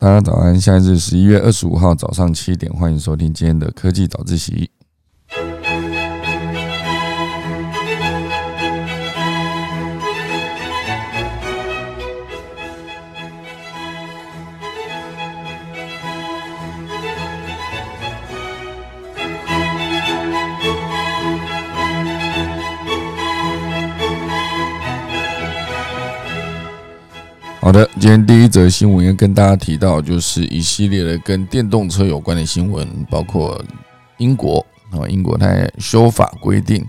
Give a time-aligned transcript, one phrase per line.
[0.00, 4.70] 大家早安，现在是十一月二十五号早上七点，欢迎收听今天的科技早自习。
[27.70, 33.64] 好的，今天第一则新闻要跟大家提到，就是一系列的跟电动车有关的新闻，包括
[34.16, 35.46] 英国啊，英国它
[35.78, 36.84] 修法规定，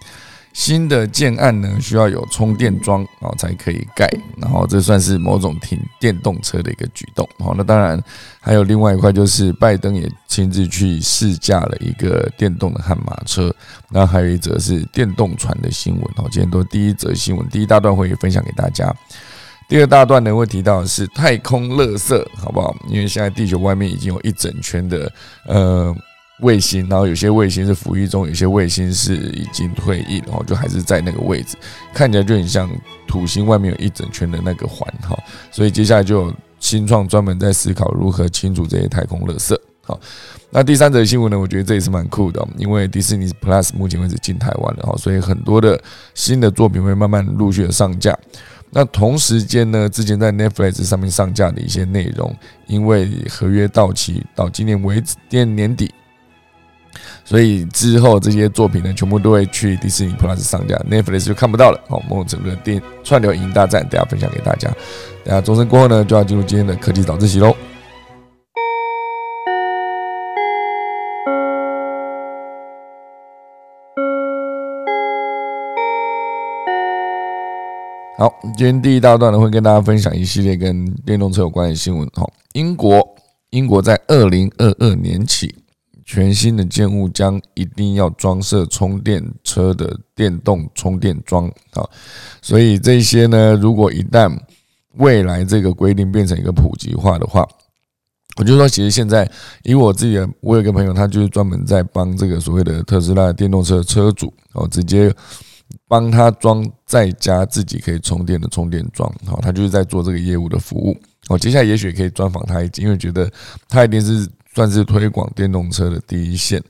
[0.53, 7.29] 新的建案呢需要有充电桩啊才可以盖，然后这算是某种停电动车的一个举动。
[7.37, 8.03] 好，那当然
[8.39, 13.53] 还有另外一块，就是拜登也亲自去试驾了一个电动的悍马车，
[13.91, 16.03] 那还有一则是电动船的新闻。
[16.15, 18.91] 好，今天都第一则新闻，第一大段会分享给大家。
[19.71, 22.75] 第二大段呢，会提到是太空垃圾，好不好？
[22.89, 25.09] 因为现在地球外面已经有一整圈的
[25.47, 25.95] 呃
[26.41, 31.55] 卫星，然后有些卫星是服役中，有些卫星是已经退役，然后就还是在那个位置，
[31.93, 32.69] 看起来就很像
[33.07, 35.17] 土星外面有一整圈的那个环哈。
[35.51, 39.57] 所以接下来就有新创专门在思考如何清除这些太空垃圾。
[39.85, 39.97] 好，
[40.49, 45.81] 那第三则新闻呢，我觉得这也是蛮酷的，因为迪士尼 Plus 目前为止进台湾了哈，所以很多的
[46.13, 48.13] 新的作品会慢慢陆续的上架。
[48.73, 52.33] 那同时间呢，之前在 Netflix 上面上架的一些内容，
[52.67, 55.93] 因为合约到期到今年为止，今年年底，
[57.25, 61.83] 所以之后这些作品呢，全部都会去迪士尼 Plus 上架，Netflix 就看不到了。
[61.89, 64.69] 好，我们整个电串流影音大战，等下分享给大家。
[65.25, 67.53] 等下钟声过后呢，就要进入今天的科技早自习喽。
[78.21, 82.07] 好，今天第一大段呢，会跟大家分享一系列跟电动车有关的新闻。
[82.13, 83.03] 好，英国，
[83.49, 85.55] 英国在二零二二年起，
[86.05, 91.51] 全新的建物将一定要装设充电车的电动充电桩。
[91.71, 91.89] 好，
[92.43, 94.31] 所以这些呢，如果一旦
[94.97, 97.43] 未来这个规定变成一个普及化的话，
[98.37, 99.27] 我就说，其实现在
[99.63, 105.11] 以我自己的，我有一个朋友，他就是专门在帮这个所谓的特斯拉电动车车主，哦，直接。
[105.87, 110.97] 帮他装在家自己可以充电的充电桩，好，他就是在做这个业务的服务。
[111.27, 113.31] 我接下来也许可以专访他一集因为觉得
[113.69, 116.61] 他一定是算是推广电动车的第一线。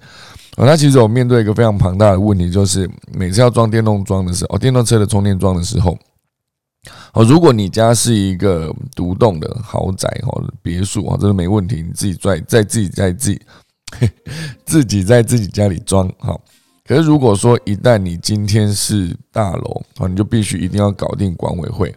[0.58, 5.98] 哦，他其实我面对一个非常庞大的问题，就是每次要装电动桩的时候，哦，电动车的充电桩的时候，
[7.14, 13.42] 哦，如果你家是一个独栋的豪宅哦，别墅啊，这是没问题，你自己在在自己在自己
[14.66, 16.40] 自己在自己家里装好。
[16.86, 21.90] 可是如果说一旦你今天是大楼啊，你就必须一定要搞定管委会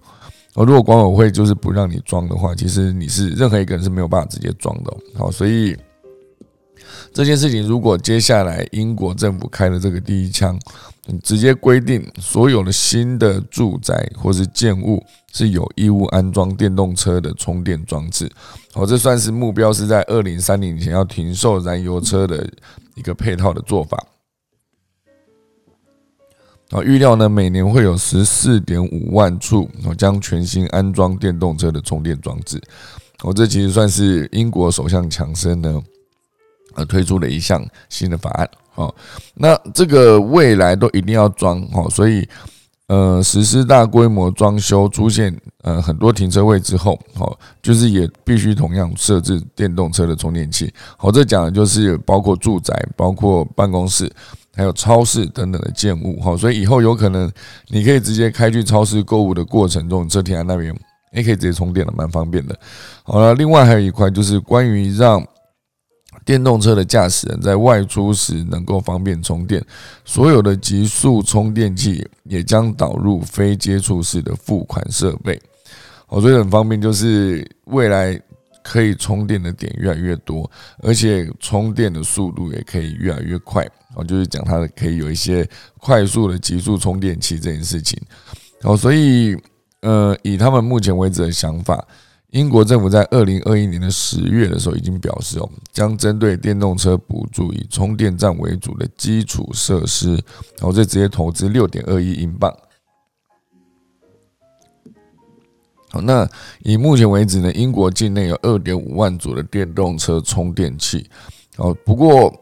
[0.54, 0.62] 啊。
[0.62, 4.96] 如果管委会就是不让你装的话，其实你是任何一个人是没有办法直接装的。
[5.16, 5.76] 好，所以
[7.12, 10.58] 这件事情如果接下来英国政府开了这个第一枪，
[11.22, 15.02] 直接规定所有的新的住宅或是建物
[15.32, 18.30] 是有义务安装电动车的充电装置。
[18.72, 22.48] 好，这算是目标是在二零三零前要停售燃油车的
[22.94, 23.98] 一个配套的做法。
[26.74, 32.60] 啊，预料呢，每年会有十四点五万处，将全新安装电动车的充电装置。
[33.22, 35.80] 我，这其实算是英国首相强生呢，
[36.74, 38.50] 呃，推出的一项新的法案。
[38.72, 38.92] 好，
[39.34, 42.28] 那这个未来都一定要装哦，所以
[42.88, 50.74] 呃，实施大规模装修出现呃很多停车位之后，哦，就是也必须同样设置电动车的充电器。
[50.96, 54.10] 好，这讲的就是包括住宅，包括办公室。
[54.54, 57.30] 还有超市等等的建物，哈，所以以后有可能
[57.68, 60.74] 你可以直接开去超市购物的过程中，车停在那边，
[61.12, 62.58] 也可以直接充电了，蛮方便的。
[63.02, 65.26] 好了，另外还有一块就是关于让
[66.24, 69.64] 电动车的驾驶人在外出时能够方便充电，
[70.04, 75.40] 所有的极速充电器也将导入非接触式的付款设备。
[76.06, 78.20] 好，所以很方便，就是未来。
[78.66, 83.62] 可以充电的点越来越多，而且充电的速度也可以越来越快。
[83.94, 85.48] 哦，就是讲它可以有一些
[85.78, 88.00] 快速的极速充电器这件事情。
[88.62, 89.36] 哦，所以
[89.80, 91.86] 呃，以他们目前为止的想法，
[92.30, 100.12] 英国政府在二零二一年的十月的时候已经表示哦，将针对电动车补助以充电站为主的基础设施，
[100.56, 102.50] 然后再直接投资六点二亿英镑。
[105.90, 106.28] 好，那
[106.64, 111.08] 以目前为止呢，英国境内有二点五万组的电动车充电器。
[111.56, 112.34] 哦，不过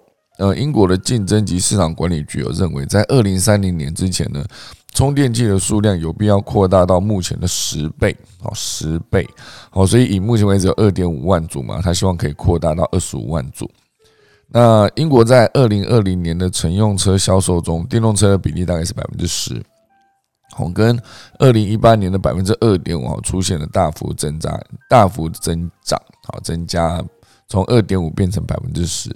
[0.43, 4.44] 呃，英国的竞争及市场管理局有认为，在二零三零年之前呢，
[4.93, 9.25] 充电器的数量有必要扩大到目前的十倍，好，十倍，
[9.71, 13.71] 好，所以以目前为止有二点五万组嘛，他希望可以扩大到二十五万组。
[14.49, 19.62] 那英国在二零二零年的乘用车销售中，电动车的比例大概是百分之十，
[20.56, 21.00] 好，跟
[21.38, 24.61] 二零一八年的百分之二点五出现了大幅增长，
[24.91, 27.00] 大幅增长，好，增加
[27.47, 29.09] 从二点五变成百分之十。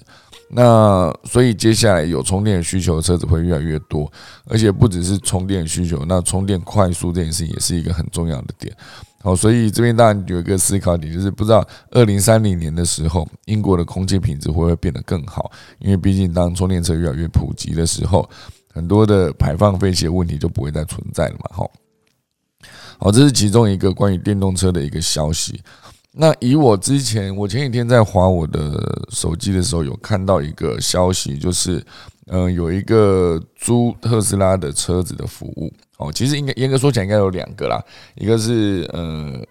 [0.48, 4.10] 那所以接下来有充电需求的车子会越来越多，
[4.46, 8.74] 而且不只是充电需求，那充电快速这件事情也是一个很重要的点。
[9.22, 15.50] 好，所以这边当然有一个思考点，就是不知道二零三零年的时候，英国的空气品质会不会变得更好？
[15.80, 18.28] 因为毕竟当充电车越来越普及的时候，
[18.72, 21.50] 很多的排放废气的问题就不会再存在了嘛。
[21.50, 21.68] 好，
[22.98, 25.60] 好，这是其中一个关于电动车的一个消息。
[26.18, 31.84] 那以我之前，我前几天在划我的手机的时候，有看到一个消息，就是，
[32.28, 36.10] 嗯，有一个租特斯拉的车子的服务哦。
[36.10, 37.84] 其实应该严格说起来，应该有两个啦，
[38.14, 39.44] 一个是呃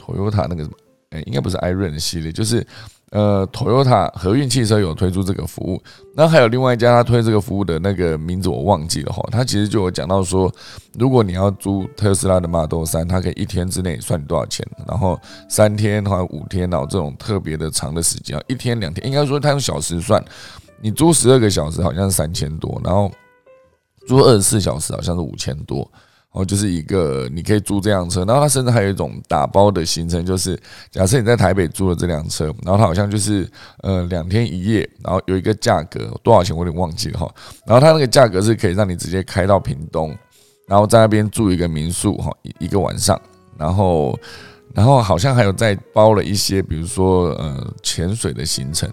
[0.00, 0.76] ，Toyota 那个什么，
[1.10, 2.66] 哎，应该不是 iRent 系列，就是。
[3.12, 5.82] 呃，Toyota 和运汽车有推出这个服务，
[6.14, 9.20] 那还有另外一家他推这个服务的那个名字我忘记了哈。
[9.32, 10.48] 他其实就有讲到说，
[10.96, 20.24] 如果你要租特斯拉的 Model 三，它可以一天之内算你多少钱，然后三天或五天哦这种特别的长的时间，一天两天，应该说他用小时算，
[20.80, 23.10] 你租十二个小时好像是三千多，然后
[24.06, 25.90] 租二十四小时好像是五千多。
[26.32, 30.58] 哦，就是一个你可以租这辆车，然后它甚至还有一种打包的行程，就是
[30.90, 33.48] 假设你在台北租了这辆车，然后它好像就是
[33.82, 37.34] 呃两天一夜，然后有一个价格多少钱我有点忘记了哈，
[37.66, 40.16] 然后它那个价格是可以让你直接开到屏东，
[40.66, 43.20] 然后在那边住一个民宿哈一一个晚上，
[43.58, 44.18] 然后。
[44.72, 48.88] 然后好像还有再包了一些，比如说呃潜水的行程，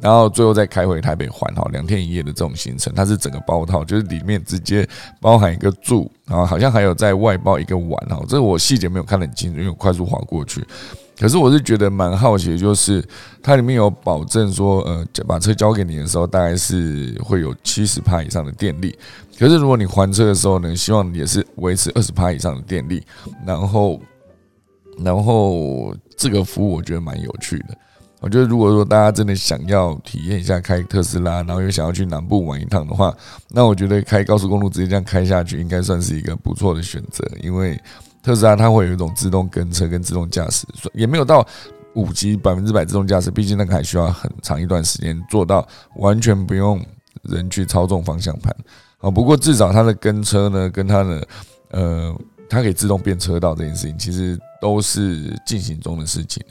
[0.00, 4.86] 然后最后再开回台北环哈两天一夜的这种行程，它是整个包套，就是里面直接
[5.20, 10.66] 包含一个住，然后好像还有在外包一个玩哈，这我细节没有看得很清楚，因为我快速划过去。
[11.16, 13.04] 可是我是觉得蛮好奇，就是
[13.40, 18.98] 它里面有保证说，呃把车交给你的时候，大概是会有七十帕以上的电力。
[19.38, 23.00] 可是如果你还车的时候呢，希望也是维持二十帕以上的电力，
[23.46, 24.00] 然后。
[25.02, 27.76] 然后这个服务我觉得蛮有趣的。
[28.20, 33.16] 我觉得如果说大家真的想要体验一下开特斯拉，然后又想要去南部玩一趟的话，
[33.48, 37.26] 那我觉得开高速公路直接这样开下去，应该算是一个不错的选择。
[37.42, 37.80] 因为
[38.22, 41.46] 特斯拉它会有一种自动跟车跟自动驾驶，也没有到
[41.94, 46.78] 五级百分之百自动驾驶，毕竟那个还需要很长一段时间做到完全不用
[47.22, 48.54] 人去操纵方向盘。
[48.98, 51.28] 啊，不过至少它的跟车呢，跟它的
[51.70, 52.14] 呃。
[52.50, 56.44] 它可以自动变车道这件事情，其实都是进行中的事情。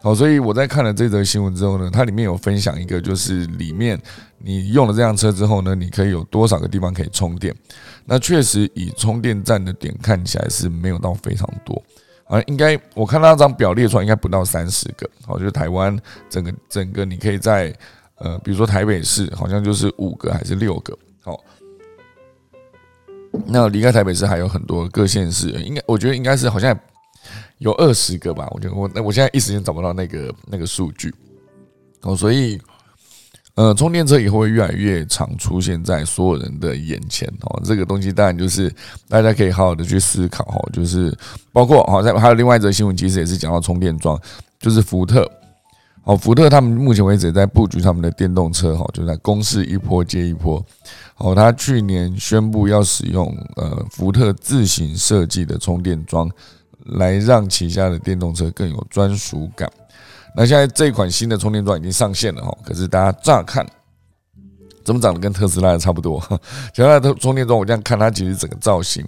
[0.00, 4.00] 好，所以我在看了这则新闻之后呢，它里面有分享一个，就是里面
[4.38, 7.54] 你用了这辆车之后呢，你可以有多少个地方可以充电？
[8.04, 11.80] 那确实以充电站的点看起来是没有到非常多
[12.26, 15.08] 啊，应该我看那张表列出来应该不到三十个。
[15.26, 15.96] 好，就是台湾
[16.28, 17.72] 整个整个你可以在
[18.16, 20.96] 呃，比如说台北市好像就是五个还是六个。
[21.20, 21.38] 好。
[23.46, 26.78] 那离开台北市还有很多各县市，应该我觉得应该是好像
[27.58, 28.46] 有二十个吧。
[28.50, 31.14] 我觉得我那我现在一时间找不到那个那个数据
[32.02, 32.60] 哦，所以
[33.54, 37.60] 呃，充电车以后会越来越常出现在所有人的眼前哦。
[37.64, 38.72] 这个东西当然就是
[39.08, 41.14] 大家可以好好的去思考哦，就是
[41.52, 44.20] 包括好像还有另外一则新闻，其实也是讲到充电桩，
[44.58, 45.30] 就是福特。
[46.04, 50.64] 好，福特他们目前为止在布局他们的电动车，哈，就在攻势一波接一波。
[51.16, 56.28] 哦，他去年宣布要使用呃福特自行设计的充电桩，
[56.86, 59.70] 来让旗下的电动车更有专属感。
[60.34, 63.64] 那现在这款新的充电桩已经上线了，哈，可是大家乍看。
[64.84, 66.20] 怎么长得跟特斯拉差不多？
[66.74, 69.04] 其他的充电桩，我这样看它其实整个造型，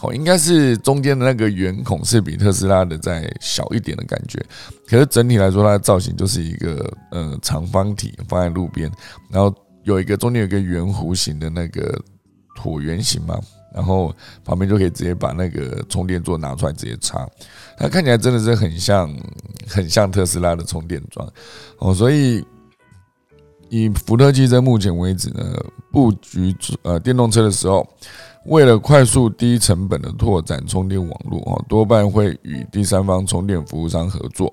[0.00, 4.38] 哦，应该是中间的那个圆孔是比特斯拉的再小一点的感觉。
[4.86, 8.90] 可是整体来说，它的造型就是一个呃长方体放在路边，
[9.30, 11.98] 然后有一个中间有一个圆弧形的那个
[12.60, 13.38] 椭圆形嘛，
[13.74, 14.14] 然后
[14.44, 17.26] 旁边就可以直接把那个充电座拿出来直接插。
[17.76, 19.14] 它看起来真的是很像
[19.66, 21.26] 很像特斯拉的充电桩
[21.78, 22.44] 哦，所以。
[23.70, 25.42] 以福特汽车目前为止呢，
[25.90, 27.86] 布局呃电动车的时候，
[28.46, 34.52] 为了快速低成本的拓展充电网络哦，多半会与第三方充电服务商合作。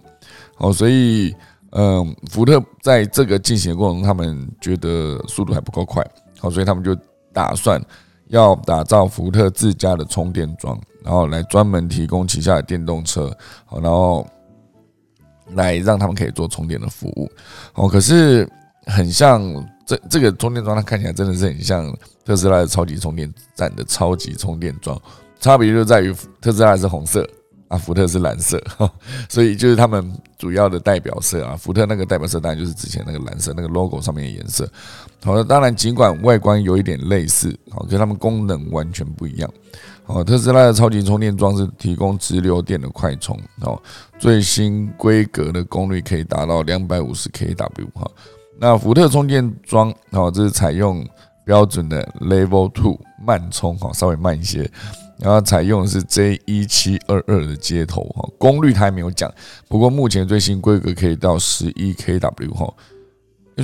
[0.58, 1.36] 哦，所以
[1.72, 6.06] 嗯，福特在这个进行的过程中，他们觉得速度还不够快，
[6.40, 6.96] 好，所以他们就
[7.34, 7.82] 打算
[8.28, 13.32] 要打造福特自家的充电桩，然后来专门提供旗下的电动车，
[13.66, 14.26] 好，然后
[15.54, 17.30] 来让他们可以做充电的服务。
[17.74, 18.50] 哦，可是。
[18.86, 19.42] 很像
[19.86, 21.96] 这这个充电桩，它看起来真的是很像
[22.26, 25.02] 特斯拉的超级充电站的超级充电桩，
[25.40, 27.28] 差别就在于特斯拉是红色。
[27.68, 28.62] 啊，福特是蓝色，
[29.30, 31.56] 所以就是他们主要的代表色啊。
[31.56, 34.70] 福特那个代表色当然就是之前那个蓝色，那个 logo 上面的颜色。
[35.24, 39.50] 好的，当然尽管外观有一点类似，好，可是它们功能完全不一样。
[40.04, 43.82] 好，特斯拉的超级充电桩是提供直流电的快充，哦，
[44.20, 48.06] 最新规格的功率可以达到两百五十 kW 哈。
[48.62, 51.04] 那福特充电桩，哦，这是采用
[51.44, 54.70] 标准的 Level Two 慢充，哈，稍微慢一些。
[55.18, 59.34] 然后采用的是 J 一七二二的接头哈，功率它还没有讲，
[59.68, 62.72] 不过目前最新规格可以到十一 kW 哈，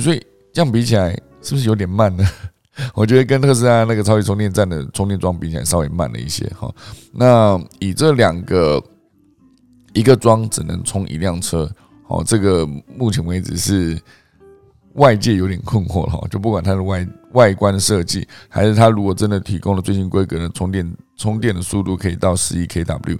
[0.00, 0.20] 所以
[0.52, 1.10] 这样比起来
[1.42, 2.24] 是不是有点慢呢？
[2.92, 6.68] 我觉得跟特斯拉那个超级充电站的充电桩比起来稍微慢了一些哈。
[7.12, 8.82] 那以这两个
[9.92, 11.70] 一个桩只能充一辆车，
[12.08, 13.96] 哦，这个目前为止是。
[14.98, 23.18] 外界有点困惑了哈，就不管它的外外观设计，还是它如果真的提供了最新规格的充电充电的速度可以到十一 kW，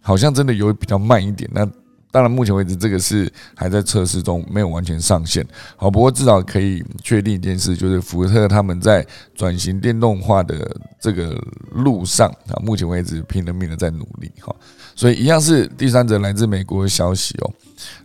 [0.00, 1.48] 好像真的有比较慢一点。
[1.52, 1.66] 那
[2.10, 5.44] 当然，目前为止这个是还在测试中，没有完全上线。
[5.74, 9.04] 好，不过至少可以确定一件事，就是福特他们在
[9.34, 11.36] 转型电动化的这个
[11.72, 14.54] 路上啊，目前为止拼了命的在努力哈。
[14.94, 17.50] 所以一样是第三者来自美国的消息哦。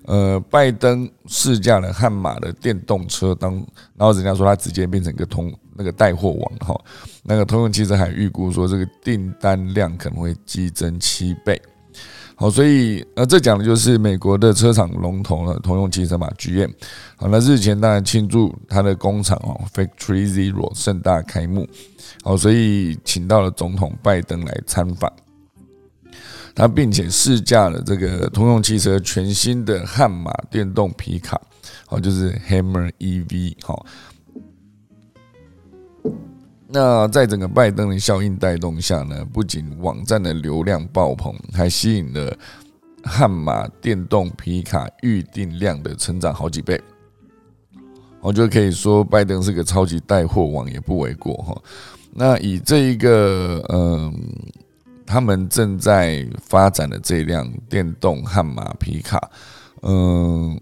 [0.05, 3.53] 呃，拜登试驾了悍马的电动车，当
[3.95, 6.79] 然后人家说他直接变成一个通那个带货王哈，
[7.23, 11.61] 那个通用汽车还预估说这个订单量可能会激增七倍。
[12.35, 16.71] 好，所以呃，这讲的就是美国的车厂龙头了，通用汽车嘛，GM。
[17.17, 21.67] 好，那日前当然庆祝他的工厂哦，Factory Zero 盛大开幕。
[22.23, 25.11] 好，所以请到了总统拜登来参访。
[26.59, 31.39] 他并且试驾了这个通用汽车全新的悍马电动皮卡，
[31.85, 33.85] 好，就是 Hammer EV，好。
[36.67, 42.37] 那在整个拜登的效应带动下呢，不仅网站的流量爆棚，还吸引了
[43.05, 46.77] 悍马电动皮卡预订量的成长好几倍。
[48.19, 51.57] 我觉得可以说拜登是个超级带货王，也不为过哈。
[52.11, 54.13] 那以这一个，嗯。
[55.09, 59.19] 他们正在发展的这辆电动悍马皮卡，
[59.81, 60.55] 嗯，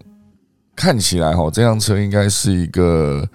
[0.74, 3.28] 看起来哈，这辆车应该是一个，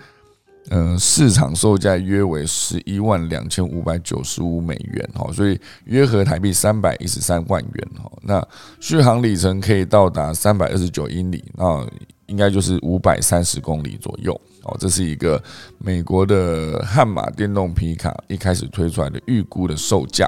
[0.71, 8.11] 嗯，市场售价约为十一万两千五百九十五美元哈，所以约合台币三百一十三万元哈。
[8.23, 8.43] 那
[8.79, 11.87] 续航里程可以到达三百二十九英里，那
[12.25, 14.75] 应该就是五百三十公里左右哦。
[14.79, 15.39] 这是一个
[15.77, 20.27] 美国的悍马电动皮卡一开始推出来的预估的售价。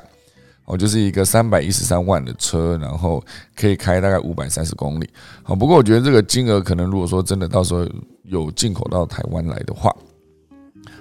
[0.65, 3.23] 哦，就是一个三百一十三万的车，然后
[3.55, 5.07] 可以开大概五百三十公里。
[5.43, 7.87] 好，不过我觉得这个金额可能，如果说真的到时候
[8.23, 9.95] 有进口到台湾来的话，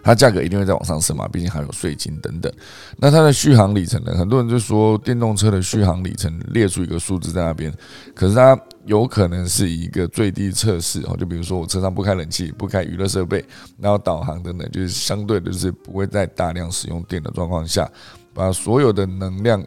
[0.02, 2.52] 它价格一定会再往上升嘛，毕竟还有税金等等。
[2.98, 4.14] 那它的续航里程呢？
[4.14, 7.72] 很多人就说电动车的续航里程列出一个数字在那边，
[8.14, 11.16] 可是它有可能是一个最低测试哦。
[11.18, 13.42] 就比如说我车上不开冷气、不开娱乐设备，
[13.78, 17.90] 然后导航等等，就是相对的就是不会在大量使用电的状况下。
[18.34, 19.64] 把所有的能量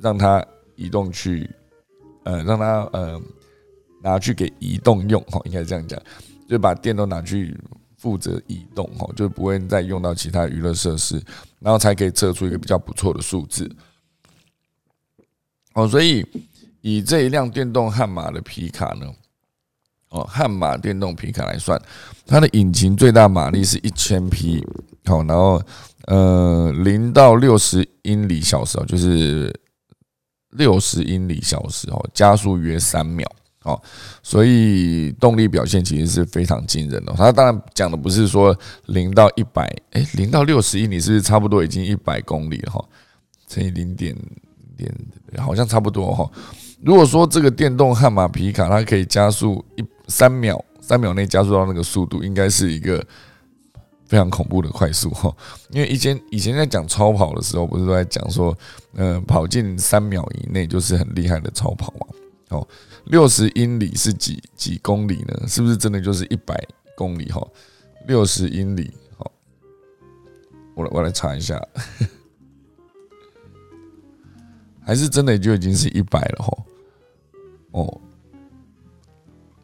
[0.00, 0.42] 让它
[0.76, 1.50] 移动去，
[2.22, 3.20] 呃，让它呃
[4.00, 6.00] 拿去给移动用哈，应该这样讲，
[6.48, 7.58] 就把电都拿去
[7.98, 11.20] 负责移动哈，就不会再用到其他娱乐设施，
[11.58, 13.68] 然后才可以测出一个比较不错的数字。
[15.74, 16.24] 哦，所以
[16.82, 19.12] 以这一辆电动悍马的皮卡呢，
[20.10, 21.80] 哦，悍马电动皮卡来算，
[22.24, 24.64] 它的引擎最大马力是一千匹，
[25.06, 25.60] 好，然后。
[26.06, 29.52] 呃，零到六十英里小时哦，就是
[30.50, 33.28] 六十英里小时哦，加速约三秒
[33.64, 33.80] 哦，
[34.22, 37.12] 所以动力表现其实是非常惊人的。
[37.16, 42.84] 它当然讲的不是说零到一百，哎，零到六十英里是不是差不多已经一百公里了哈？
[43.48, 44.16] 乘以零点
[44.76, 44.88] 点，
[45.38, 46.30] 好像差不多哈。
[46.84, 53.04] 如果说这个电动悍马皮卡它可以加速一三秒，三秒内加速到那个速度，应该是一个。
[54.06, 55.34] 非常恐怖的快速哈，
[55.70, 58.56] 因为以前以前在讲超跑的时候，不是都在讲说，
[58.94, 62.06] 呃，跑进三秒以内就是很厉害的超跑嘛。
[62.50, 62.66] 哦，
[63.06, 65.48] 六十英里是几几公里呢？
[65.48, 66.56] 是不是真的就是一百
[66.96, 67.44] 公里哈？
[68.06, 69.28] 六十英里，好，
[70.76, 71.60] 我来我来查一下，
[74.80, 76.56] 还是真的就已经是一百了哈？
[77.72, 78.00] 哦，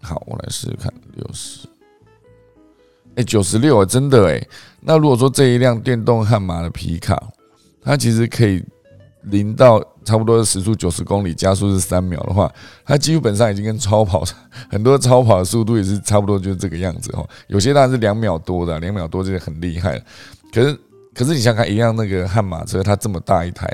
[0.00, 1.68] 好，我来试试看，六十。
[3.16, 4.46] 哎，九十六啊，真的哎。
[4.80, 7.22] 那如果说这一辆电动悍马的皮卡，
[7.82, 8.62] 它其实可以
[9.24, 12.52] 零到差不多时速九十公里，加速是三秒的话，
[12.84, 14.24] 它基本上已经跟超跑
[14.70, 17.24] 很多超跑的速度也是差不多，就是这个样子哈。
[17.46, 20.02] 有些当然是两秒多的，两秒多就很厉害。
[20.52, 20.78] 可是，
[21.14, 23.68] 可是你想看一样那个悍马车，它这么大一台，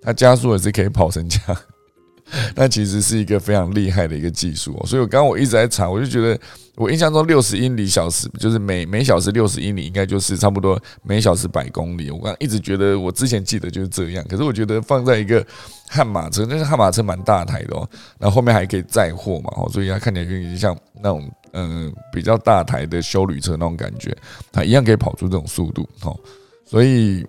[0.00, 1.60] 它加速也是可以跑成这样。
[2.54, 6.38] 那其实是一个非常厉害的一个技术哦，所以我刚刚我一直在查，我就觉得
[6.76, 12.10] 我印象中六十英里小时就是每每小时六十英里，应该就是差不多每小时百公里。
[12.10, 15.44] 我刚一直觉得我之前记得就是这样，可是我觉得放在一个
[15.88, 17.88] 悍马车，那是悍马车蛮大台的哦，
[18.18, 24.16] 然后后面还可以载货嘛，哦，所以它看起来有点像那种嗯比较大台的修旅车那种感觉，
[24.50, 26.18] 它一样可以跑出这种速度哦，
[26.64, 27.26] 所以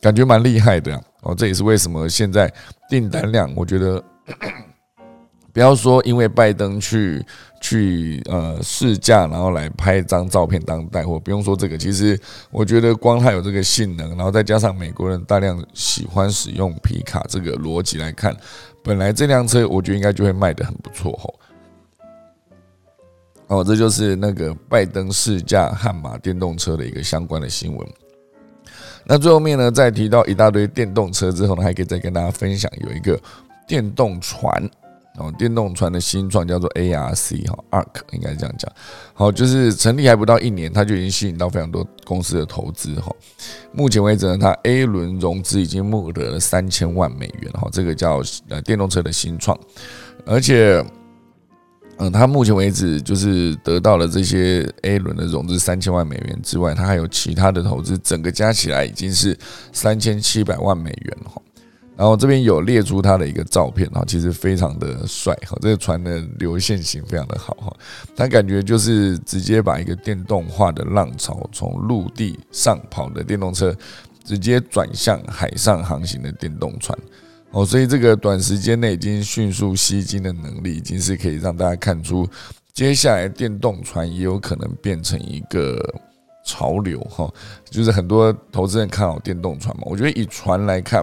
[0.00, 2.52] 感觉蛮厉害的哦，这也是为什么现在。
[2.88, 4.00] 订单量，我觉得
[5.56, 7.24] 不要说因为拜登去
[7.62, 11.78] 去呃试驾，然后来拍一张照片当带货，不用说这个。
[11.78, 12.20] 其实
[12.50, 18.36] 我觉得光它有这个性能，然后再加上美国人大量喜欢使用皮卡这个逻辑来看，
[18.82, 21.34] 本来这辆车我觉得应该就会卖的很不错吼。
[23.46, 27.88] 哦，这就是那个拜登试驾悍马电动车的一个相关的新闻。
[29.06, 33.18] 那最后面呢，在提到一大堆电动车之后呢，还可以再跟大家分享有一个
[33.66, 34.62] 电动船
[35.18, 38.70] 哦，电动船的新创叫做 ARC 哈，Arc 应该这样讲。
[39.14, 43.10] 好，就是成立还不到一年，它就已经吸引到非常多公司的投资哈。
[43.72, 49.58] 目前为止呢，它 A 轮融资已经募得了三千万美元哈，这个叫呃电动车的新创，
[50.24, 50.84] 而且。
[51.98, 59.34] 嗯，他目前为止就是得到了这些 A 轮的融资三千万美元之外，他还有其他的投资，整个加起来已经是
[59.72, 61.40] 三千七百万美元哈。
[61.96, 67.76] 然后这边有列出他的一个照片哈，其实非常的帅哈，这个船的流线型非常的好哈，
[68.14, 73.74] 他感觉就是直接把一个电动化的浪潮从陆地上跑的电动车，
[74.24, 76.96] 直接转向海上航行的电动船。
[77.52, 82.28] 哦，所以这个短时间内已经迅速吸金的能力，已经是可以让大家看出，
[82.74, 85.80] 接下来电动船也有可能变成一个
[86.44, 87.32] 潮流哈。
[87.70, 91.02] 就是很多投资人看好电动船嘛，我觉得以船来看，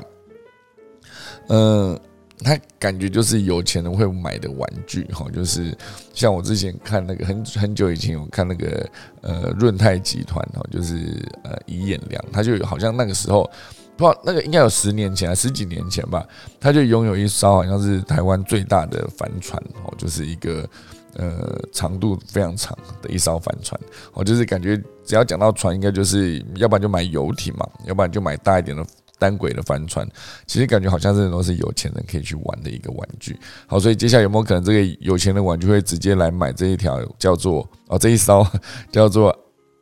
[1.48, 2.00] 嗯，
[2.40, 5.26] 他感觉就是有钱人会买的玩具哈。
[5.34, 5.78] 就是
[6.14, 8.90] 像我之前看那个很很久以前有看那个
[9.22, 13.50] 呃润泰集团哈，就是呃怡眼良，他就好像那个时候。
[13.96, 16.28] 不，那个应该有十年前，十几年前吧，
[16.60, 20.68] 他就拥有一艘好像是台湾最大的帆船哦，就是一个
[21.16, 23.80] 呃长度非常长的一艘帆船
[24.14, 24.76] 哦，就是感觉
[25.06, 28.84] 只要讲到船，应该就是要不然就买游艇嘛，要不然就买大一点的
[29.24, 30.06] 单轨的帆船。
[30.46, 33.40] 其实感觉好像这都是有钱人可以去玩的一个玩具。
[33.68, 38.46] 好，所以接下来有没有可能这个有钱人玩具会直接来买这一条叫做哦这一艘
[38.92, 39.34] 叫做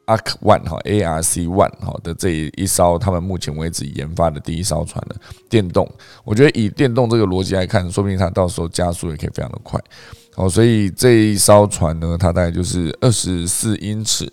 [0.05, 5.15] ？Arc One 哈，ARC One 哈的这一艘，他们目前为止研发的第一艘船的
[5.49, 5.89] 电动，
[6.23, 9.79] 我觉得以电动这个逻辑来看，说不定它到时候加速也可以非常的快。
[10.33, 14.29] 好，所以这一艘船呢，它大概就是二十四英尺，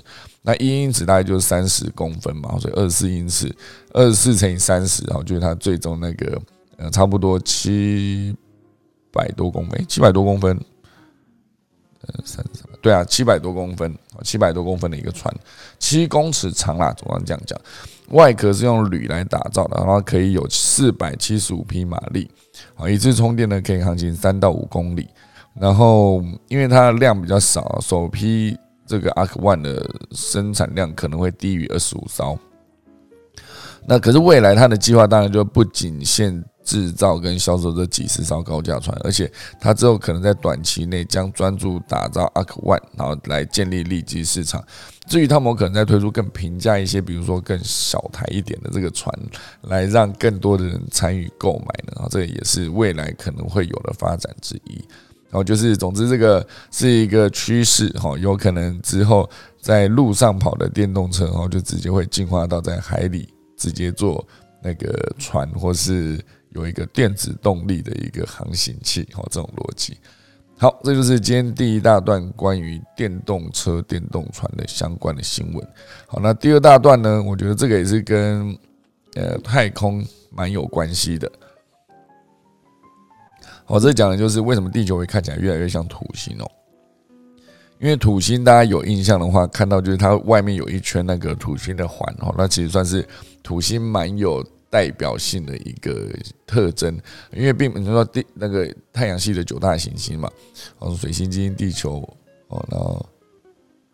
[0.49, 3.55] 那一英尺大概就是三十公分嘛，所以二十四英尺，
[3.93, 6.41] 二十四乘以三十，然后就是它最终那个
[6.79, 8.35] 呃，差不多七
[9.13, 10.59] 百多公分，七百多公分。
[12.01, 15.35] 呃，三十，对啊，七百多公分，七百多公分的一个船，
[15.79, 17.61] 七公尺长啦，总要这样讲。
[18.13, 22.31] 外壳是用铝来打造的，然后可以有四百七十五匹马力，
[22.77, 25.07] 啊，一次充电呢可以航行三到五公里。
[25.61, 28.57] 然后因为它的量比较少，首批
[28.89, 32.37] 这个 Arc One 的生产量可能会低于二十五艘。
[33.87, 36.45] 那可是未来它的计划当然就不仅限。
[36.69, 44.63] 制造跟销售这几十艘高价船，而且它之后可能在短期内将专注打造 Arc One，然后来建立利基市场。
[45.07, 49.11] 至于他们可能在推出更平价一些，比如说更小台一点的这个船，
[49.63, 51.93] 来让更多的人参与购买呢。
[51.97, 54.85] 然后这也是未来可能会有的发展之一。
[55.31, 59.29] 然后就是，总之这个是一个趋势哈，有可能之后
[59.61, 64.27] 在路上跑的电动车，然后就直接会进化到在海里直接做
[64.63, 66.19] 那个船，或是。
[66.53, 69.99] 有一个电子动力的一个航行器，哦，这种逻辑。
[70.57, 75.69] 好，这就是今天第一大段关于电动车、电动船的相关的新闻。
[76.07, 77.23] 好，那第二大段呢？
[77.23, 78.59] 我觉得这个也是跟
[79.15, 81.31] 呃太空蛮有关系的。
[83.69, 86.51] 我这讲的就是为什么地球会看起来越来越像土星哦？
[87.79, 93.07] 因为土星大家有印象的话，看到就是它外面有一圈那个土星的环哦，那其实算是
[93.43, 94.45] 土星蛮有。
[94.71, 96.11] 代表性的一个
[96.47, 96.95] 特征，
[97.33, 100.31] 因为并你说地那个太阳系的九大行星嘛，
[100.79, 102.07] 哦，水星、金星、地球，
[102.49, 103.07] 哦，然后，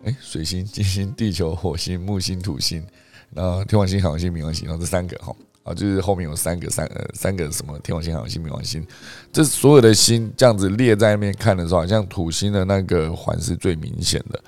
[0.03, 2.85] 哎，水星、金星、地球、火星、木星、土星，
[3.33, 5.33] 然后天王星、海王星、冥王星，然后这三个哈，
[5.65, 8.87] 啊，就是后面有三个三呃三个什么天王星、海王星、冥王星，
[9.33, 14.39] 这所有的星这样子列在那边看的时候，好像土星的那个环是最明显的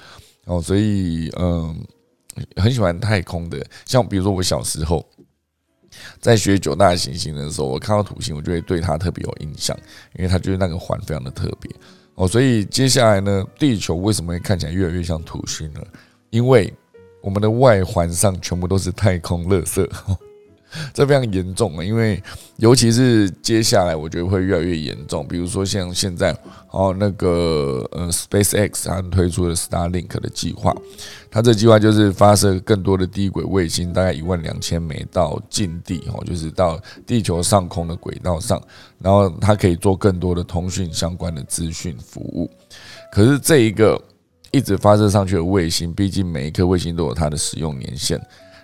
[0.44, 1.74] 哦，所以嗯，
[2.56, 5.02] 很喜欢太空的，像比如说我小时候
[6.20, 9.74] 在学九大行星的时候，我看到土星，我就会对它特别有印象，
[10.18, 11.74] 因为它就是那个环非常的特别
[12.16, 15.80] 哦，所以接下来呢，地球为什么会看起来越来越像土星呢？
[16.28, 16.70] 因为
[17.22, 19.88] 我们的外环上全部都是太空垃圾。
[20.92, 21.84] 这非常严重啊！
[21.84, 22.22] 因为
[22.56, 25.26] 尤其是接下来，我觉得会越来越严重。
[25.28, 26.36] 比如说像现在，
[26.70, 30.74] 哦，那个呃，SpaceX 它推出了 Starlink 的计划，
[31.30, 38.60] 它这计划就是发射更多的低轨卫星，大概一万两千枚到近地，哦，就是到地球上空的轨道上，
[38.98, 42.50] 然后它可以做更多的通讯相关的资讯服务。
[43.12, 44.00] 可是这一个
[44.50, 48.20] 一直发射上去的卫星，毕竟每一颗卫星都有它的使用年限。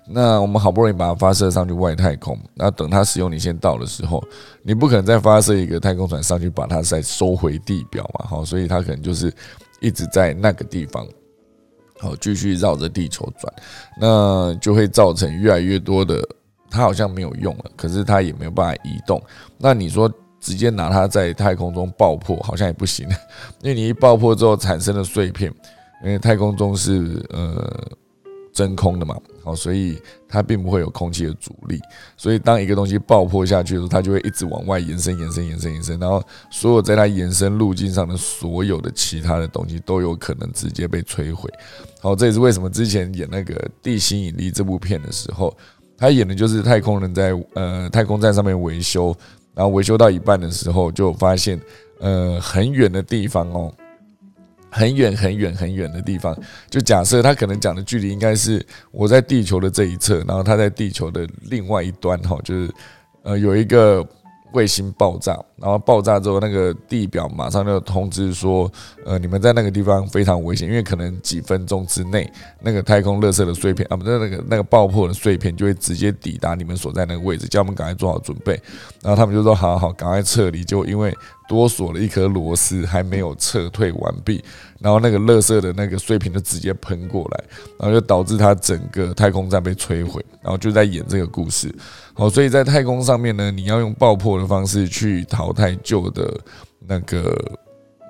[0.09, 4.23] 那我们好不容易把它发射上去外太空，那等它使用年限到的时候，
[4.63, 8.27] 你不可能再发射一个太空船上去把它再收回地表嘛？
[8.29, 9.33] 好，所以它可能就是
[9.81, 11.07] 一直在那个地方，
[12.01, 13.53] 好继续绕着地球转，
[14.01, 16.21] 那就会造成越来越多的
[16.69, 19.23] 它好像没有用了，可是它也没有办法移动。
[19.57, 23.09] 那你说直接拿它在太空中爆破好像也不行，
[23.63, 25.53] 因为你一爆破之后产生的碎片，
[26.05, 27.73] 因为太空中是呃。
[28.55, 31.81] 真空的嘛，好，所以它并不会有空气的阻力，
[32.17, 41.51] 所以当一个东西爆破下去的时候，它就会一直往外延伸、延伸、延伸、延伸，然后所有在它延伸路径上的所有的其他的东西都有可能直接被摧毁。
[42.01, 45.57] 好，这也是为什么之前演那个《地心引力》这部片的时候，
[45.97, 49.15] 他演的就是太空人在呃太空站上面维修，
[49.55, 51.61] 然后维修到一半的时候，就发现
[52.01, 53.73] 呃很远的地方哦。
[54.73, 56.37] 很远很远很远的地方，
[56.69, 62.69] 就假设他可能讲的距离应该是我在地球的这一侧，然后他在地球的另外一端，哈，就是
[63.23, 64.05] 呃有一个。
[64.55, 68.71] 卫星爆炸，然后爆炸之后，那个地表马上就通知说，
[69.07, 72.31] 呃，你们在那个地方非常危险，因为可能几分钟之内，
[72.61, 78.53] 那个太空垃圾的碎片啊，不是那个那个爆破的碎片就会直接抵达你们所在那个位置，叫我们赶快做好准备。
[79.01, 80.63] 然后他们就说，好好，赶快撤离。
[80.63, 81.17] 就因为
[81.49, 84.43] 多锁了一颗螺丝，还没有撤退完毕，
[84.81, 87.45] 然后那个垃圾的那个碎片就直接喷过来，
[87.79, 90.25] 然后就导致它整个太空站被摧毁。
[90.43, 91.73] 然后就在演这个故事。
[92.15, 96.37] 好，所以在太空上面呢，你要用爆破的方式去淘汰旧的
[96.87, 97.33] 那个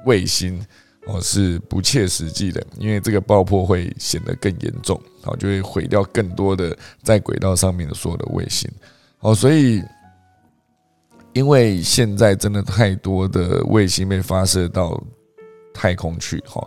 [0.06, 0.58] 卫星，
[1.06, 8.66] 哦，是不切实际的，因为这个爆破会显得更严重，好，就会毁掉更多的在轨道上面的所有的卫星。
[9.18, 9.82] 好，所以
[11.32, 15.02] 因为现在真的太多的卫星被发射到
[15.74, 16.66] 太空去，哈，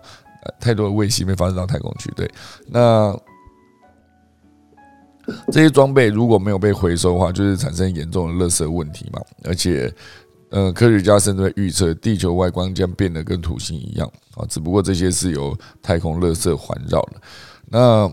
[0.60, 2.30] 太多的卫星被发射到太空去，对，
[2.68, 3.18] 那。
[5.52, 9.20] 这些装备如果没有被回收的话，就是产生严重的垃圾问题嘛。
[9.44, 9.92] 而且，
[10.50, 14.46] 呃，科学家甚至预测地球外观将变得跟土星一样啊。
[14.48, 17.14] 只不过这些是由太空垃圾环绕的。
[17.68, 18.08] 那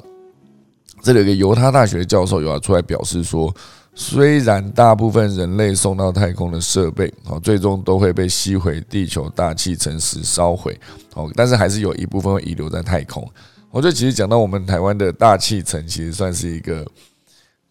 [1.02, 3.54] 这里有个犹他大学教授有要出来表示说，
[3.94, 10.78] 虽然大部分人类送到太空的设备哦，最终都会被吸回地球大气层时烧毁
[11.14, 13.28] 哦，但是还是有一部分会遗留在太空。
[13.70, 16.86] 我觉得其实讲到我们台湾的大气层，其实算是一个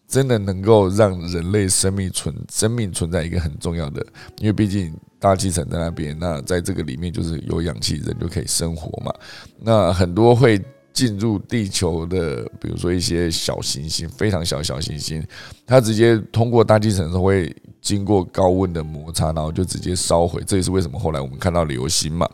[0.06, 4.04] 真的能够让人类生命存生命存在一个很重要的，
[4.38, 9.12] 因为毕竟大气层在那边，那在这个里面就是有氧气，人就可以生活嘛。
[9.60, 10.60] 那很多会
[10.92, 15.24] 进入地球的，比如说一些小行星，非常小小行星，
[15.66, 20.42] 它直接通过大气层时候会经过高温的摩擦，然后就直接烧毁。
[20.46, 22.28] 这也是为什么后来我们看到流星嘛。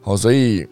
[0.00, 0.66] 好，所以。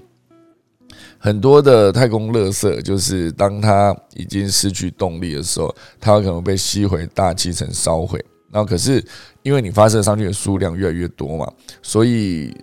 [1.17, 8.23] 很多的太空垃圾，就是当它已经失去动力的时候，它有可能被吸回大气层烧毁。
[8.53, 9.03] 然后，可是
[9.43, 12.55] 因为你发射上去的数量越来越多嘛，所以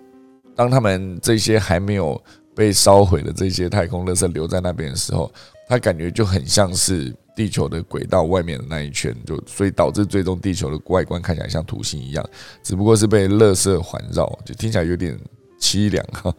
[0.54, 2.22] 当他们这些还没有
[2.54, 5.32] 被烧毁的这些太空垃圾留在那边的时候，
[5.68, 12.24] 它感觉就很像是地球的轨道外面的那一圈，就所以导致最终地球的外观看起来像土星一样，
[12.62, 15.18] 只不过是被垃圾环绕，就听起来有点。
[15.64, 16.34] 凄凉哈，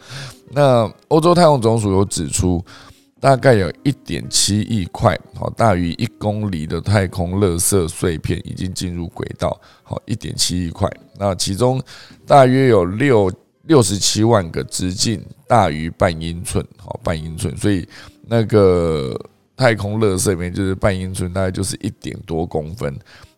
[0.51, 2.61] 那欧洲太空总署有指出，
[3.21, 10.91] 大概有一点七亿块，好大于一公里的太空垃圾碎片已经进入轨道，好一点七亿块。
[11.17, 11.81] 那其中
[12.27, 13.31] 大约有六
[13.63, 17.87] 六十七万个直径大于半英寸，好半英寸，所以
[18.27, 19.19] 那个
[19.55, 22.93] 太空垃圾里面就是半英寸，大概就是一点多公分，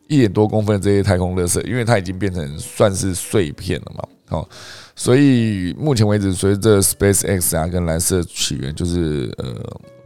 [0.08, 4.50] 一点多公分的这些太空垃圾，因为它已经变成算是碎片了嘛，好。
[4.96, 9.54] 所以目前为止，随着 Space X 啊跟蓝色起源，就是呃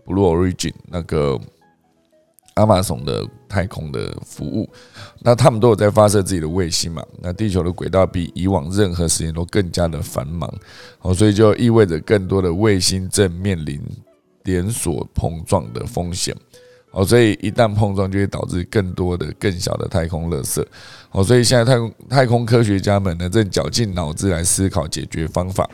[0.06, 1.40] Blue Origin 那个
[2.60, 4.70] 亚马逊的太空的服务，
[5.22, 7.04] 那他们都有在发射自己的卫星嘛？
[7.22, 10.54] 那地球的轨道比以往任何时间都更加的繁忙，
[11.02, 13.82] 哦，所以就意味着更多的卫星正面临
[14.44, 16.36] 连锁碰撞的风险，
[16.92, 20.64] 哦，所以一旦碰撞就会导致更多的更小的太空垃圾，
[21.12, 25.70] 哦，所以现在太空太空科学家们呢正绞尽脑汁来思考解决方法。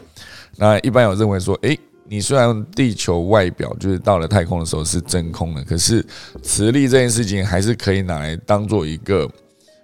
[0.55, 1.77] 那一般有认为说，诶。
[2.07, 6.05] 你虽然地球外表就是到了太空的时候是真空的，可是
[6.41, 9.29] 磁力这件事情还是可以拿来当做一个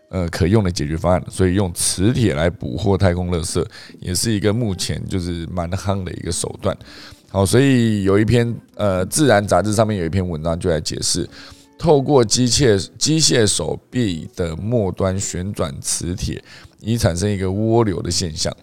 [0.10, 3.66] 呃可用的解决方案，所以用磁铁来捕获太空垃圾
[4.00, 6.78] 也是一个目前就是蛮夯的一个手段。
[7.30, 11.28] 好，所以有一篇呃《自然》杂志上面有一篇文章就来解释，
[11.80, 16.44] 透过机械机械手臂的末端旋转磁铁，
[16.82, 18.56] 以产生一个涡流的现象。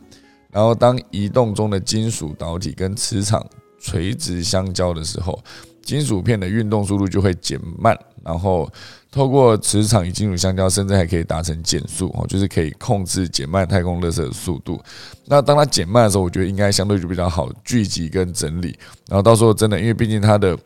[0.51, 3.47] 然后，当移动中的金属导体跟磁场
[3.79, 5.39] 垂直相交的时候，
[5.83, 7.99] 金属片的运动速度就会减慢。
[8.25, 8.71] 然后，
[9.11, 14.79] 透过磁场与金属相交，甚至还可以达成减速哦，就是可以控制减慢太空热色的速度。
[15.27, 18.79] 那当它减慢的时候，我觉得应该相对就比较好聚集跟整理。
[19.07, 20.59] 然后到时候真的，因为毕竟它的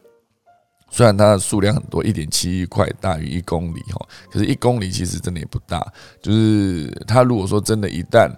[0.90, 5.87] 虽然它的数量很多，一点七亿块大于一公里哈，可是一公里其实真的也不大。
[6.21, 8.29] 就是它如果说真的，一旦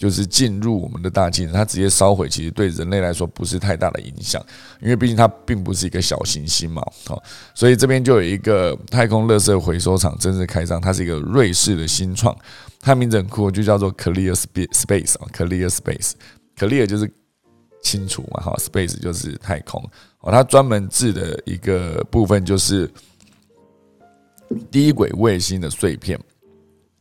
[0.00, 4.42] 就是进入我们的大气，它直接烧毁，其实对人类来说不是太大的影响，
[4.80, 7.22] 因为毕竟它并不是一个小行星嘛，好，
[7.54, 12.34] 所以这边就有一个太空垃圾回收厂正式开张，它是一个瑞士的新创，
[12.80, 17.12] 它名字很酷，就叫做 Clear Space 啊，Clear Space，Clear 就是
[17.82, 19.84] 清除嘛，哈，Space 就是太空，
[20.20, 22.90] 哦，它专门制的一个部分就是
[24.70, 26.18] 低轨卫星的碎片，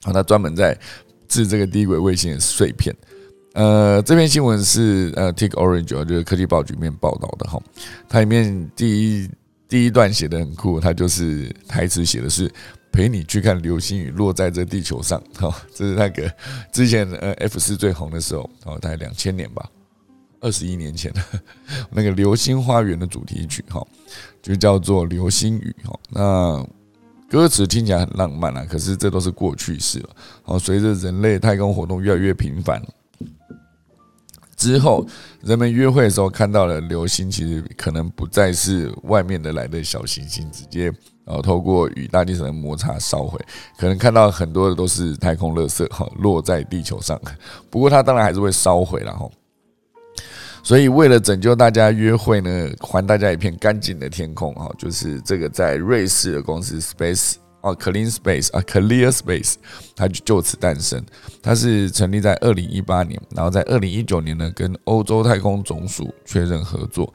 [0.03, 0.77] 啊，它专门在。
[1.29, 2.93] 制这个低轨卫星的碎片，
[3.53, 7.61] 呃，这篇新闻是呃，Take Orange 就是科技报局面报道的哈。
[8.09, 9.29] 它里面第一
[9.69, 12.51] 第一段写的很酷，它就是台词写的是
[12.91, 15.55] 陪你去看流星雨落在这地球上哈。
[15.73, 16.29] 这是那个
[16.71, 19.69] 之前呃 F 四最红的时候哦，大概两千年吧，
[20.39, 21.13] 二十一年前
[21.91, 23.85] 那个流星花园的主题曲哈，
[24.41, 25.99] 就叫做流星雨哈。
[26.09, 26.67] 那
[27.29, 30.09] 歌词听起来很浪漫啊，可是这都是过去式了。
[30.41, 32.81] 好，随着人类太空活动越来越频繁
[34.57, 35.05] 之后，
[35.41, 40.85] 人们约会的时候看到了流星，其实可能不再是外面的来的小行星，直接
[41.23, 43.39] 然后透过与大气层的摩擦烧毁，
[43.77, 47.17] 可能看到很多的都是太空垃圾哈落在地球上。
[47.69, 49.29] 不过它当然还是会烧毁了哈。
[50.69, 59.55] 所以，为了拯救大家约会呢，还大家一片干净的天空哈，就是这个在瑞士的公司 Space 啊，Clean Space 啊，Clear Space，
[59.95, 61.03] 它就就此诞生。
[61.41, 67.11] 它是成立在二零一八年，然后在二零一九年呢，跟欧洲太空总署确认合作，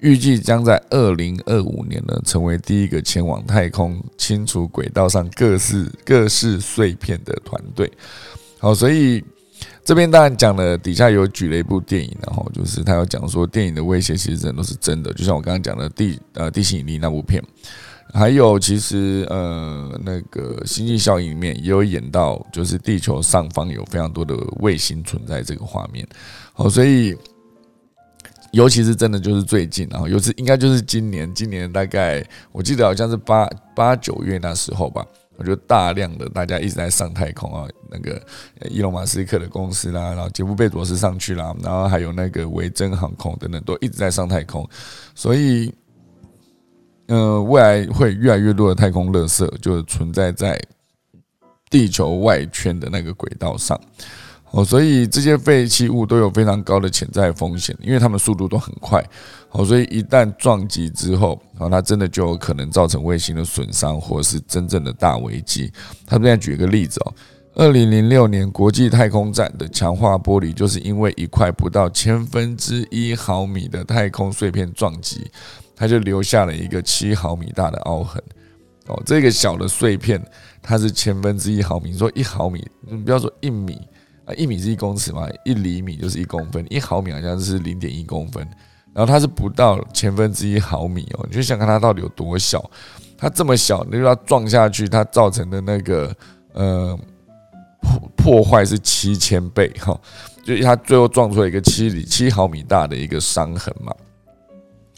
[0.00, 7.88] 预计将在二零二五年呢，成为第一个前往太空清除轨道上各式各式碎片的团队。
[8.58, 9.22] 好，所以。
[9.88, 17.42] 这边当然讲了，底下有举了一部电影，然后就是他有讲说电影的威胁其实真的都是真的，就像我刚刚讲的地呃地心引力那部片，
[18.12, 26.06] 还有其实呃那个星际效应里面也有演到，就是地球上方有非常多的卫星存在这个画面，
[26.52, 27.16] 好，所以
[28.52, 32.22] 尤其是真的就是最近，然后尤其应该就是今年，今年大概
[32.52, 35.02] 我记得好像是八八九月那时候吧。
[35.38, 38.20] 我觉得大量的大家一直在上太空啊，那个
[38.68, 44.68] 伊隆马斯克的公司啦，然后杰夫贝佐斯上去啦，然后还有那个维珍航空等等，都一直在上太空，
[45.14, 45.72] 所以，
[47.06, 50.60] 呃，未来会越来越多的太空垃圾就存在在
[51.70, 53.80] 地球外圈的那个轨道上。
[54.50, 59.04] 哦，所以这些废弃物都有非常高的潜在风险，因为它们速度都很快。
[59.50, 65.70] 哦，所以一旦撞击之后，啊，它真的就有可能造成卫星的损伤，或是真正的大危机。
[66.06, 67.14] 他们在举一个例子哦，
[67.54, 75.30] 二零零六年国际太空站的强化玻璃，就是因为一块不到千分之一毫米的太空碎片撞击，
[75.76, 78.22] 它就留下了一个七毫米大的凹痕。
[78.86, 80.22] 哦，这个小的碎片，
[80.62, 83.78] 它是千分之一毫米，说一毫米，你不要说一米。
[84.28, 88.46] 啊，一米是一公尺嘛，一厘米就是一公分，一毫米好像是零点一公分，
[88.92, 92.70] 然后它是不到千分之一毫米哦，你就想看它到底有多小，
[93.16, 96.14] 它这么小，你就要撞下去，它造成的那个
[96.52, 96.98] 呃
[97.80, 99.98] 破破坏是七千倍哈，
[100.44, 103.94] 就它最后撞出来一个七厘七毫米大的一个伤痕嘛，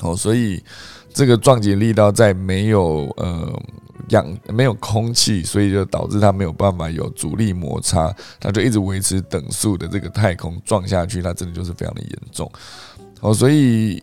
[0.01, 0.61] 哦，所以
[1.15, 3.63] 这个撞击力道在没有呃。
[4.11, 12.51] 氧没有空气，所以就导致它没有办法有阻力摩擦，它就一直维持等速的这个太空撞下去，它真的就是非常的严重。
[13.21, 14.03] 哦，所以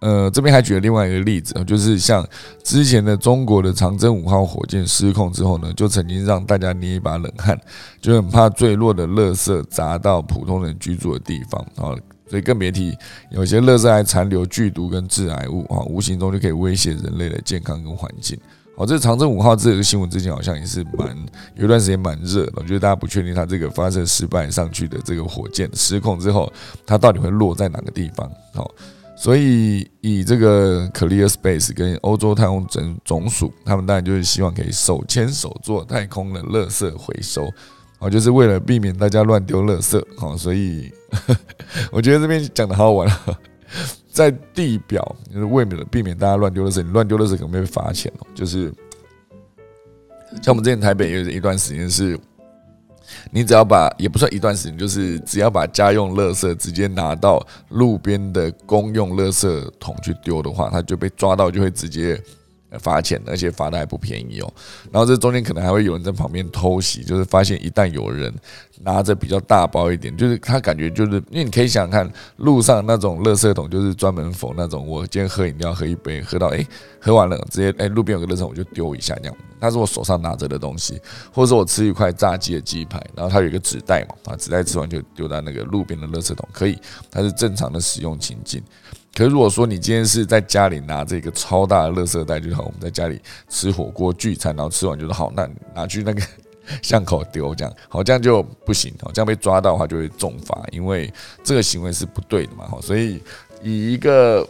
[0.00, 2.24] 呃，这边还举了另外一个例子就是像
[2.62, 7.60] 之前的中国的长征五号火箭失控之后呢，就曾经让大家捏一把冷汗，
[8.00, 11.98] 就很怕坠落的垃圾砸到普通人居住的地方啊，
[12.30, 12.96] 所以更别提
[13.32, 18.38] 有些垃圾还残留剧毒跟致癌物啊，无形中就可以威胁人类的健康跟环境。
[18.78, 21.08] 哦，这长征五号这个新闻之前好像也是蛮
[21.56, 26.50] 有一段时间蛮热的，我觉得大家不确定它这个发射失败上去的这个火箭失控之后，
[26.86, 28.30] 它到底会落在哪个地方？
[28.54, 28.70] 好。
[29.20, 37.52] 所以，以这个 Clear Space 跟欧洲太空总总署，他们当然就是希望可以手牵手做太空的垃圾回收，
[37.98, 40.92] 哦，就是为了避免大家乱丢垃圾，好，所以
[41.90, 43.38] 我觉得这边讲的好玩啊，
[44.08, 48.72] 在地表就是为免避免大家乱丢垃圾，你乱丢垃圾可能会被罚钱哦，就是
[50.42, 52.18] 像我们之前台北有一段时间是。
[53.30, 62.22] 你只要把也不算一段时间，就是只要把家用垃圾直接拿到路边的公用垃圾桶去丢的话，他就被抓到就会直接。
[62.78, 64.52] 罚钱，而且罚的还不便宜哦。
[64.92, 68.34] 然后这中间可能还会有人在旁边偷袭，就是发现一旦有人
[68.82, 76.66] 拿着比较大包一点，就是他感觉就是，因为你可以想想看，路上那种垃圾桶就是专门否那种，我今天喝饮料喝一杯，喝到诶，
[77.00, 79.36] 喝完了，直接诶，路边有个垃圾桶我就丢一下这样。
[79.60, 81.00] 他是我手上拿着的东西，
[81.32, 86.78] 或者说我吃一块炸鸡的鸡排，然后它有一个纸袋嘛，啊，纸袋吃完就丢在那个路边的垃圾桶，可以，
[87.10, 88.62] 它是正常的使用情境。
[89.18, 96.22] 可如果说你今天是在家里拿这个超大的垃圾袋，就好，我们在家里吃火锅聚餐，然后吃完就是好，那拿去那个
[96.82, 103.20] 巷口丢，这样好，这样就不行，好，这样被抓到的话就会重罚，因为这个行为是不对的嘛，好，所以
[103.60, 104.48] 以一个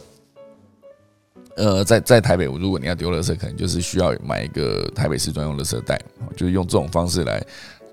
[1.55, 5.99] 呃，在在台北，如果你要丢垃圾，可能就是需要买一个台北市专用垃圾袋，
[6.35, 7.43] 就是用这种方式来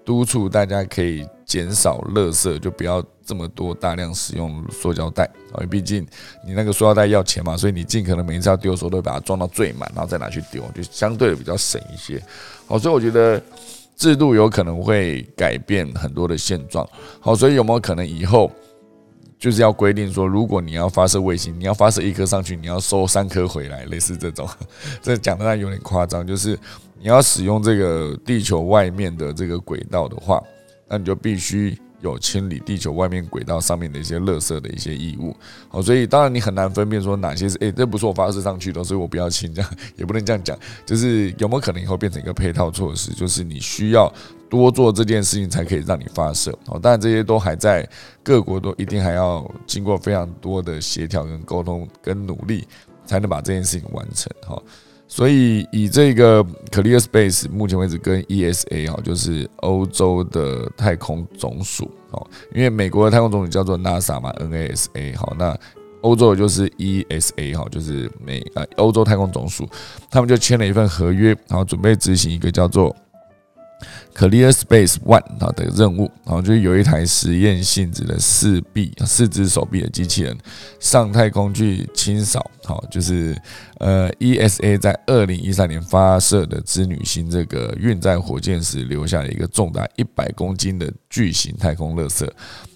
[0.07, 1.27] 督促大家可以。
[1.47, 5.31] 减少垃圾，就不要这么多大量使用塑胶袋！
[5.55, 6.05] 因为毕竟
[6.45, 12.21] 你那个塑料袋要钱嘛，所以你尽可能每一次要丢的时候都把它装到最满，然后再拿去丢，就相对的比较省一些。
[12.67, 13.41] 好，所以我觉得
[13.95, 16.85] 制度有可能会改变很多的现状。
[17.21, 18.51] 好，所以有没有可能以后
[19.39, 24.49] 就是要规定说，如果你要发射卫星，你要发射一颗上去，你要收三颗回来，类似这种？
[25.01, 26.59] 这讲的有点夸张，就是
[26.99, 30.43] 你要使用这个地球外面的这个轨道的话。
[30.89, 35.35] 那你就必须有清理地球外面轨道上面的一些垃圾的一些义务，
[35.69, 44.09] 好，所以当然你很难分辨说哪些是诶，这不是我发射上去的，所以我不要清，这样也不能这样讲，就是有没有可能以后变成一个配套措施，就是你需要
[44.49, 47.85] 多做这件事情才可以让你发射，好，当然这些都还在
[48.23, 52.65] 各国都一定还要经过非常多的协调跟沟通跟努力，
[53.05, 54.63] 才能把这件事情完成，好。
[55.09, 65.57] 所以以这个 Clear Space 目前为止跟 ESA 哈，就是欧洲的太空总署哦，因为美国的太空总署叫做 NASA 嘛，NASA 好，那
[66.03, 69.69] 欧洲的就是 ESA 哈，就是美呃欧洲太空总署，
[70.11, 72.95] 他们就签了一份合约，然后准备执行一个叫做。
[74.15, 80.35] Clear Space One 啊的任务，然后就是有一台实验性质的四臂、四只手臂的机器人
[80.81, 83.37] 上太空去清扫，好，就是
[83.79, 92.27] 呃 ESA 在二零一三年发射的织女星这个运载火箭时留下了一个重达一百公斤的巨型太空垃圾，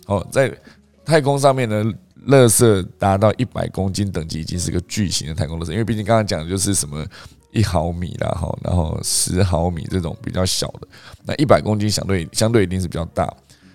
[0.06, 0.52] 哦，在
[1.06, 1.82] 太空上面呢，
[2.26, 7.02] 垃圾达到一百公斤等级已经是个巨型的太空垃圾，因为毕竟刚刚讲的就是什么。
[7.52, 10.88] 一毫米啦，哈，然后十毫米这种比较小的，
[11.24, 13.32] 那一百公斤相对相对一定是比较大。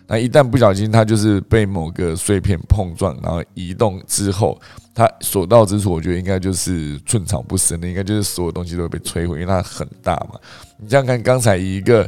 [0.07, 4.55] 那一旦不小心它就是被某个碎片碰撞，然后移动之后，
[4.93, 10.39] 它所到之处，我觉得应该就是寸草不生的，应该就是所有东西都会被摧毁，因为它很大嘛。
[10.77, 12.07] 你这样看，刚才一个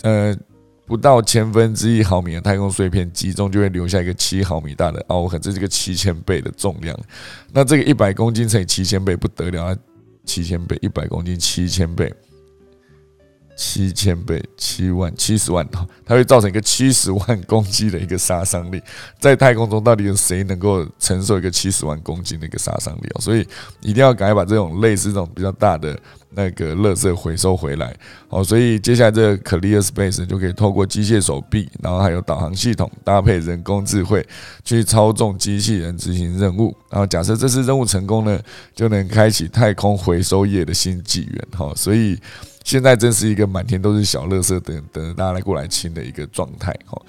[0.00, 0.34] 呃
[0.86, 6.98] 不到千分之一毫米的太空碎片击中，就会留下一个七毫米大的凹痕，这是个七千倍的重量。
[7.52, 9.76] 那这个一百公斤乘以七千倍不得了啊！
[10.26, 12.12] 七千倍，一百公斤，七千倍，
[13.56, 15.66] 七千倍，七万，七十万
[16.04, 18.80] 它会造成一个七十万公斤的一个杀伤力。
[19.18, 23.20] 在太空中，到底有谁能够承受一个七十万公斤的一个杀伤力哦？
[23.20, 23.40] 所以
[23.80, 25.98] 一定要赶快把这种类似这种比较大的。
[26.30, 27.96] 那个垃圾回收回来，
[28.28, 34.26] 好，所以接下来这个 Clear Space 就可以透过机械手臂，然后还有导航系统搭配人工智慧
[34.62, 36.76] 去操纵机器人执行任务。
[36.90, 38.38] 然后假设这次任务成功呢，
[38.74, 41.48] 就能开启太空回收业的新纪元。
[41.56, 42.18] 哈，所以
[42.66, 46.76] 现在真是一个满天都是小垃圾等等着大家来过来清的一个状态。
[46.84, 47.00] 哈，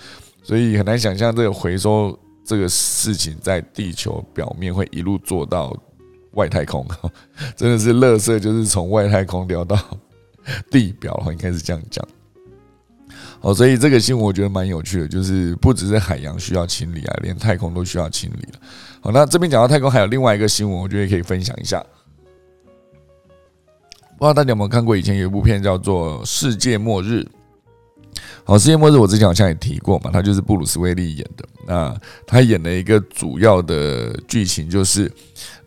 [0.43, 5.75] 所以很难想象这个回收这个事情在地球表面会一路做到。
[6.33, 6.85] 外太空，
[7.57, 9.75] 真的是垃圾，就是从外太空掉到
[10.69, 12.07] 地表，应该是这样讲。
[13.41, 18.59] 哦，所以这个新闻我觉得蛮有趣的，就是不只是海洋需要清理啊，连太空都需要清理了。
[19.01, 21.83] 好，那这边讲到太空，还有另外一个新闻，我觉得可以分享一下。
[24.17, 27.19] 不知道大家有没有看过，以前有一部片叫做《世界末日》。
[28.43, 31.45] 好，《世界末日》我之前好像也提过嘛，他就是布鲁斯威利演的。
[31.67, 31.95] 那
[32.25, 35.11] 他演了一个主要的剧情，就是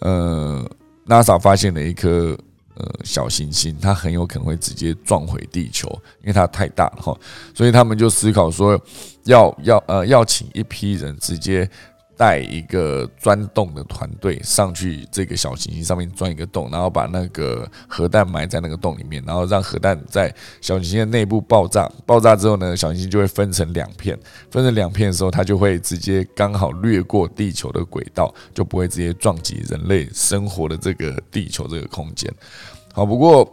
[0.01, 0.69] 呃
[1.07, 2.37] ，NASA 发现了一颗。
[2.77, 5.87] 呃，小行星它很有可能会直接撞毁地球，
[6.23, 7.15] 因为它太大了哈，
[7.53, 8.81] 所以他们就思考说，
[9.25, 11.69] 要要呃要请一批人直接
[12.21, 20.29] 带一个钻洞的团队上去这个小行星上面钻一个洞，然后把那个核弹埋在那个洞里面，然后让核弹在
[20.61, 24.19] 小行星的内部爆炸，爆炸之后呢，小行星就会分成两片，
[24.51, 32.31] 分成两片的时候，它就会直接刚好掠过地球的轨道，就不会直接撞击人类生活的这个地球这个空间。
[32.93, 33.51] 好，不过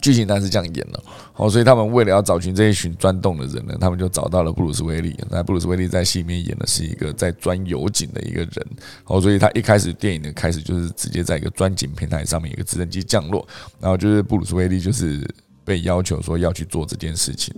[0.00, 1.02] 剧情当然是这样演的。
[1.32, 5.18] 好，所以他们为了要找寻这一群钻洞的人呢，他们就找到了布鲁斯威利。
[5.30, 8.66] 那布鲁斯威利在戏里面演的是一个在钻油井的一个人。
[9.02, 13.46] 好，所以他一开始电影的开始就是直接在一个钻井平台上面一个直升机降落，
[13.80, 15.26] 然后就是布鲁斯威利就是
[15.64, 17.54] 被要求说要去做这件事情。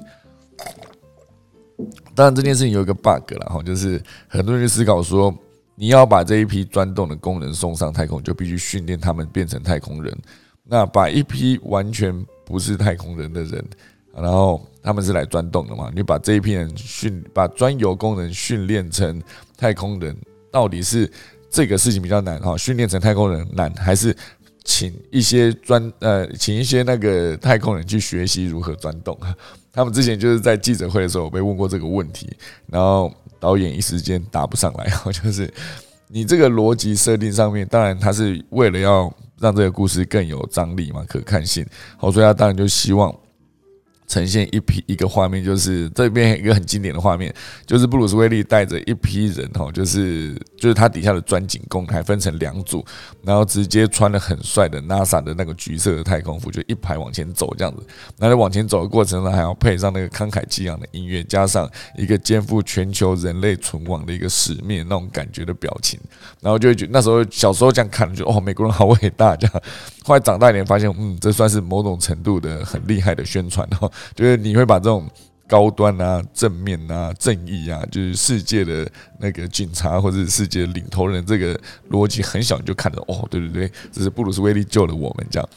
[2.14, 5.34] 当然这件事情有一个 bug 了哈，就是很多人思考说，
[5.74, 10.16] 你要把这一批钻洞的工人送上太空，就必须训练他们变成太空人。
[10.68, 12.12] 那把一批完全
[12.44, 13.64] 不是太空人的人，
[14.12, 15.92] 然后他们是来钻洞的嘛？
[15.94, 19.22] 你把这一批人训，把钻油工人训练成
[19.56, 20.16] 太空人，
[20.50, 21.08] 到底是
[21.48, 22.56] 这个事情比较难哈？
[22.56, 24.16] 训练成太空人难，还是
[24.64, 29.16] 请一些专呃，请一些那个太空人去学习如何钻洞？
[29.72, 32.28] 他们之前就是在记者会的时候被问过这个问题，
[32.66, 35.52] 然后导演一时间答不上来， 就是
[36.08, 39.14] 你这个逻辑设定上面，当然他是为了要。
[39.40, 41.66] 让这个故事更有张力嘛，可看性。
[41.96, 43.14] 好，所以他当然就希望。
[44.06, 47.34] 呈现一批一个画面，就是这边一个很经典的画面，
[47.66, 52.84] 就是布鲁斯威利带着一批人哈，就是就是他底下的钻井工，还分成两组，
[53.22, 57.82] 然后直接穿了很帅的 NASA 的那个橘色的太空服，就一排往前走这样子。
[58.18, 65.98] 然后往前走的过程呢，还要配上那个慷慨激昂的音乐，加上一个肩负全球人类存亡的一个使命那种感觉的表情，
[66.40, 69.62] 然后就会觉那时候小时候这样看，就哦，美国人好伟大这样。
[70.04, 73.90] 后来长大一点，发现嗯，这算是某种程度的很厉害的宣传哈。
[74.14, 75.08] 就是你会把这种
[75.48, 78.84] 高端啊、正面啊、正义啊，就是世界的
[79.20, 81.56] 那个警察或者世界领头人，这个
[81.90, 85.48] 逻辑很小你就看着哦，对对对，这是布鲁斯威利救了我们这样。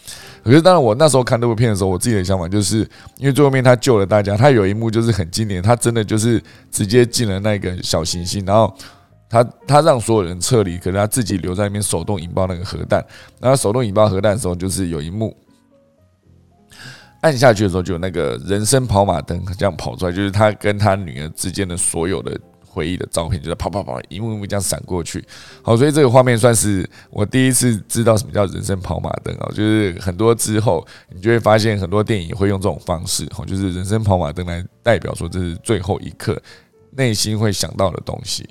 [0.43, 2.87] 可是当然，我那时候看这部片的时候，我自己的想法就是，
[3.17, 8.71] 因为最后面他救了大家，他有一幕就是很经典，他真的就是直接进了那个小行星，然后
[9.27, 13.03] 他他让所有人撤离，可是他自己留在那边手动引爆那个核弹。
[13.39, 15.35] 然后手动引爆核弹的时候，就是有一幕。
[17.21, 25.21] 按下去的时候，就有那个人生跑马灯这样跑出来，就是他跟他女儿之间的所有的回忆的照片，就是跑跑跑，一幕一幕这样闪过去。
[25.61, 36.41] 好，所以这个画面算是我第一次知道什么叫人生跑马灯啊，就是很多之后你就会发现很多电影会用这种方式，哈，就是人生跑马灯来代表说这是最后一刻
[36.91, 38.47] 内心会想到的东西。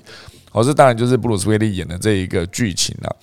[0.51, 3.15] 好，这当然就是布鲁斯威利演的这一个剧情了。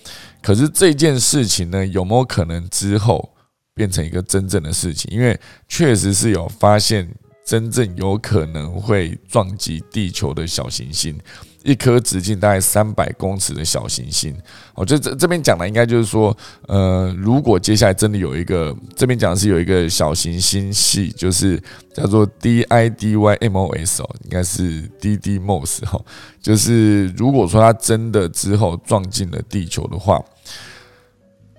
[0.42, 3.30] 可是这件事情呢，有没有可能之后？
[3.76, 7.06] 变成一个真正的事情，因为确实是有发现
[7.44, 11.14] 真正有可能会撞击地球的小行星，
[11.62, 14.34] 一颗直径大概三百公尺的小行星。
[14.74, 16.34] 哦，这这这边讲的应该就是说，
[16.68, 21.62] 呃，如果接下来真的有一个，这边讲的是有一个小行星系，就是
[21.94, 26.02] 叫做 D I D Y M O S 哦，应该是 D D M O S 哈，
[26.40, 30.18] 就是如果说它真的之后撞进了地球的话。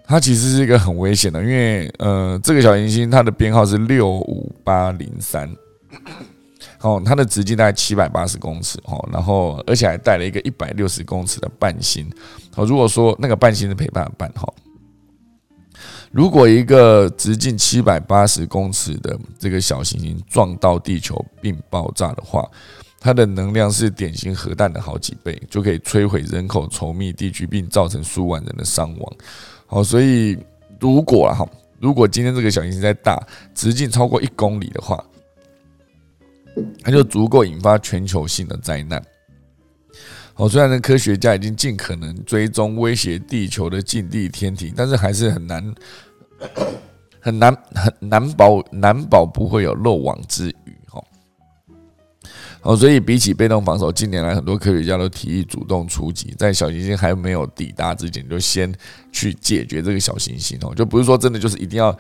[0.08, 5.53] 它其实是一个很危险的，因为呃，这个小行星它的编号是六五八零三，
[6.80, 12.10] 哦，它的直径大概七百八十公尺，哦，然后而且还带了一个一百六十公尺的伴星，
[12.55, 14.47] 哦，如果说那个伴星是陪伴的伴，哈，
[16.10, 22.49] 如果一个直径七百八十公尺的这个小行星撞到地球并爆炸的话，
[23.01, 29.14] 它的能量是典型核弹的好几倍，就可以摧毁人口稠密地区，并造成数万人的伤亡。
[29.68, 30.38] 好，所以
[30.80, 31.45] 如果哈，
[31.80, 33.22] 如果今天这个小行星再大，
[33.53, 35.03] 直径超过一公里的话，
[36.82, 39.03] 它就足够引发全球性的灾难。
[40.34, 45.76] 好，虽然呢，科学家已经尽可能追踪威胁地球的近地天体，但是还是很难
[47.20, 50.76] 很难很难保难保不会有漏网之鱼。
[52.68, 58.70] 哦，所以比起被动防守，近年来很多科学家都提议主动出击，在小行星还没有抵达之前，就先
[59.09, 61.97] 去解决这个小行星哦，就不是说真的就是一定要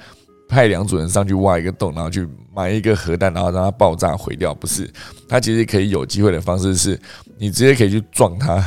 [0.49, 4.53] 派两组人上去挖一个洞，然后去埋一个核弹，然后让它爆炸毁掉。
[4.53, 4.91] 不是，
[5.29, 6.99] 它其实可以有机会的方式是，
[7.37, 8.61] 你直接可以去撞它，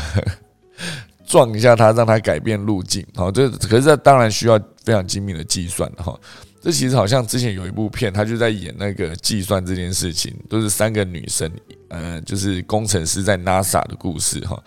[1.28, 3.06] 撞一下它，让它改变路径。
[3.14, 6.18] 好，这可是这当然需要非常精密的计算的哈。
[6.60, 11.50] 这其实好像之前有一部片，他就在演那个计算这件事情，都是三个女生，
[11.88, 14.62] 呃，就是工程师在 NASA 的故事哈。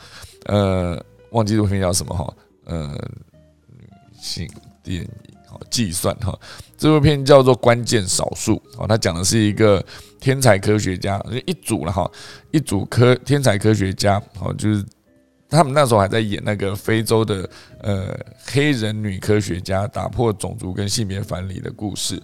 [0.46, 2.34] 呃，忘记这部片叫什么哈？
[2.66, 2.88] 呃，
[3.70, 3.88] 女
[4.20, 4.50] 性
[4.84, 5.10] 电影
[5.48, 5.60] 哈。
[5.70, 6.38] 计算哈，
[6.78, 9.84] 这部片叫做《关键少数》哦，它讲的是一个
[10.20, 12.10] 天才科学家，就一组了哈，
[12.50, 14.84] 一组科天才科学家哦，就是
[15.54, 17.50] 他们那时候还在演那个非洲的
[17.80, 22.22] 呃黑人女科学家打破种族跟性别藩篱的故事，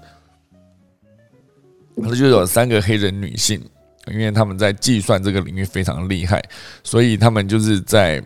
[1.96, 3.64] 那就有三个黑人女性，
[4.08, 6.44] 因为他们在计算这个领域非常厉害，
[6.84, 8.22] 所以他们就是在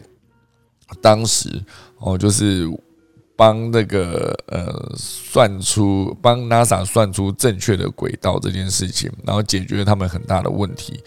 [1.02, 1.50] 当时
[2.00, 2.68] 哦，就是。
[3.36, 11.04] 帮那个呃算出帮 NASA 算出正确的轨道这件事情，然后解决他们很大的问题。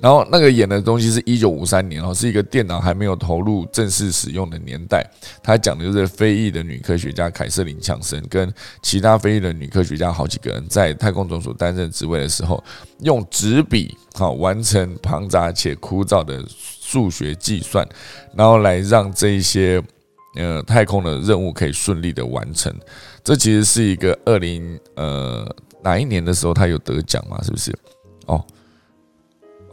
[0.00, 5.04] 然后那个演的东西是一九五三年哦，是一个电脑还没有投入正式使用的年代。
[5.42, 12.62] 他讲的就是非裔的女科学家凯瑟琳强森跟其他非裔的女科学家好几个人在太空总署担任职位的时候，
[13.00, 17.86] 用纸笔好完成庞杂且枯燥的数学计算，
[18.34, 19.82] 然后来让这一些。
[20.36, 22.74] 呃，太空的任务可以顺利的完成，
[23.22, 25.48] 这其实是一个二零呃
[25.80, 27.40] 哪一年的时候他有得奖嘛？
[27.44, 27.72] 是不是？
[28.26, 28.44] 哦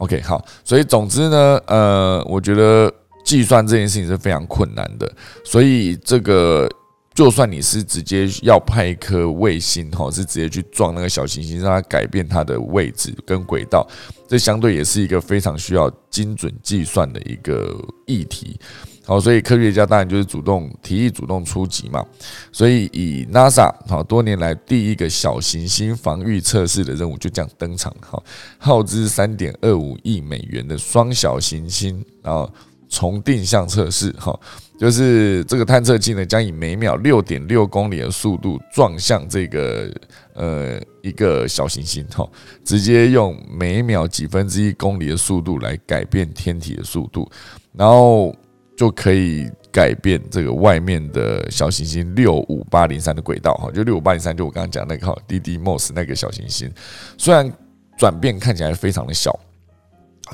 [0.02, 2.92] ，OK，好，所以总之呢，呃，我觉得
[3.24, 5.10] 计算这件事情是非常困难的，
[5.44, 6.68] 所以这个
[7.14, 13.86] 就算你是直接要派一颗卫星哈，是直接去撞那个小行星，让它改变它的位置跟轨道，
[14.26, 18.58] 这相对也是一个非常需要精准计算的一个议题。
[19.04, 22.06] 好，所以科学家当然就是主动提议、主动出击嘛。
[22.52, 27.92] 所以以 NASA 好多年来第一个小行星防御测试的任务就这样登场。
[28.00, 28.22] 好，
[28.58, 32.48] 耗资三点二五亿美元的双小行星，然后
[32.88, 34.12] 重定向测试。
[34.12, 34.38] 哈，
[34.78, 39.92] 就是这个探测器呢，将以每秒六点六公里的速度撞向这个
[40.34, 42.06] 呃一个小行星。
[42.14, 42.24] 哈，
[42.64, 47.28] 直接用每秒几分之一公里的速度来改变天体的速度，
[47.72, 48.32] 然后。
[48.76, 56.72] 就可以改变这个外面的小行星六五八零三的轨道哈，就六五八零三，就我刚刚讲那个哈，D D MOS 那个小行星，
[57.16, 57.50] 虽然
[57.96, 59.38] 转变看起来非常的小，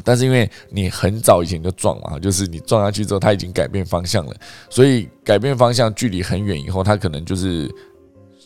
[0.04, 4.34] 但是因为你很早以前就撞嘛，就是你撞下去之后，它已经改变方向了，
[4.70, 7.68] 所以改变方向距离很远以后，它可能就是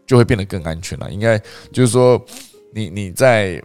[0.06, 1.10] 就会变得更安全了。
[1.10, 1.38] 应该
[1.70, 2.20] 就是说，
[2.74, 3.62] 你你在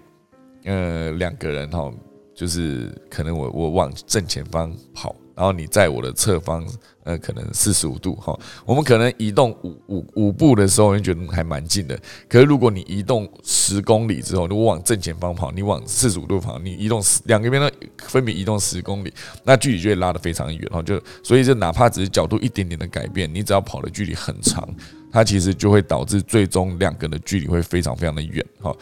[0.65, 1.91] 呃两个人哈，
[2.35, 5.15] 就是可能我我往正前方跑。
[5.37, 6.65] 然后你在我的侧方，
[7.03, 8.35] 呃，可能四十五度哈，
[8.65, 11.95] 我们可能移动五五五步的时候，你觉得还蛮近的。
[12.27, 17.69] 可是如果你移动十公里之后，我往正前方跑，你往四十五度跑，你移动两个边呢
[17.99, 19.13] 分别移动十公里，
[19.43, 20.81] 那距离就会拉得非常远哈。
[20.81, 24.67] 就所以这哪怕只是角度一点点的改变，你只要跑的距离很长，
[25.11, 28.75] 它其实就会导致最终两个的距离会非常非常的远哈。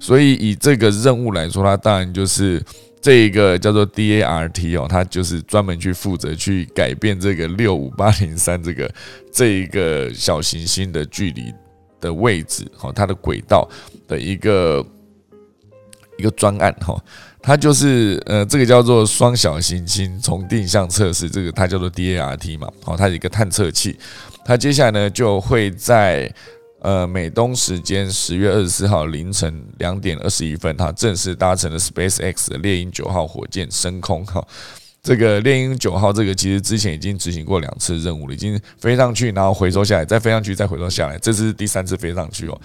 [0.00, 2.64] 所以以这个任务来说，它当然就是。
[3.00, 8.92] 这一个叫做 DART 哦，它就是专门去负责去改变这个六五八零三这个
[9.32, 11.52] 这一个小行星的距离
[12.00, 13.68] 的位置，哦，它的轨道
[14.06, 14.84] 的一个
[16.18, 17.00] 一个专案哈，
[17.40, 23.98] 它就是呃，这个叫做双小行星重定向测试，这个它叫做 DART 嘛，哦，它是一个探测器，
[24.44, 26.32] 它接下来呢就会在。
[26.80, 34.46] 呃，美东时间十月二十四号凌晨两点二十一分，哈，正式搭乘了 SpaceX 的猎鹰九号火箭升空，哈，
[35.02, 42.60] 这个猎鹰九号这个其实之前已经执行过两次任务了，已经飞上去，然后回收下来，再飞上去，再回收下来，这是第三次飞上去哦。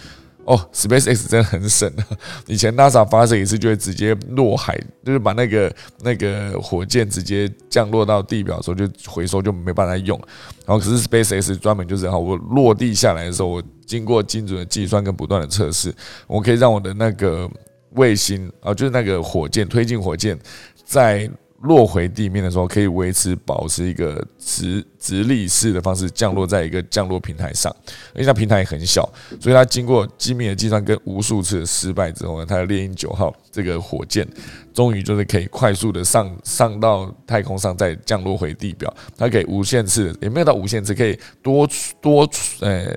[0.46, 2.04] 哦，SpaceX 真的很省啊！
[2.48, 10.20] 以前 NASA 发射一次就会直接落海，就是把那个那个火箭直接降落到地表的时候就回收就没办法用。
[10.66, 15.94] 然后可是 SpaceX 专门就是哈，我落地下来的时候，我经过精准的计算跟不断的测试，
[16.28, 17.50] 我可以让我的那个
[17.92, 20.38] 卫星啊，就是那个火箭推进火箭
[20.86, 21.30] 在。
[21.64, 27.74] 落回地面的时候，可以维持保持一个直直立式的方式降落在一个降落平台上，
[28.14, 29.10] 而且它平台也很小，
[29.40, 34.28] 所以它经过精密的计算跟无数次的失败之后呢，它的猎鹰九号这个火箭
[34.74, 38.94] 终于就是可以快速的上上到太空上，再降落回地表。
[39.18, 41.66] 它可以无限次，也没有到无限次，可以多
[42.02, 42.94] 多呃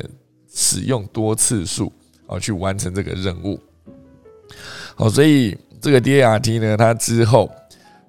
[0.52, 1.92] 使用多次数
[2.26, 3.60] 啊去完成这个任务。
[4.96, 7.48] 好，所以这个 DART 呢，它之后。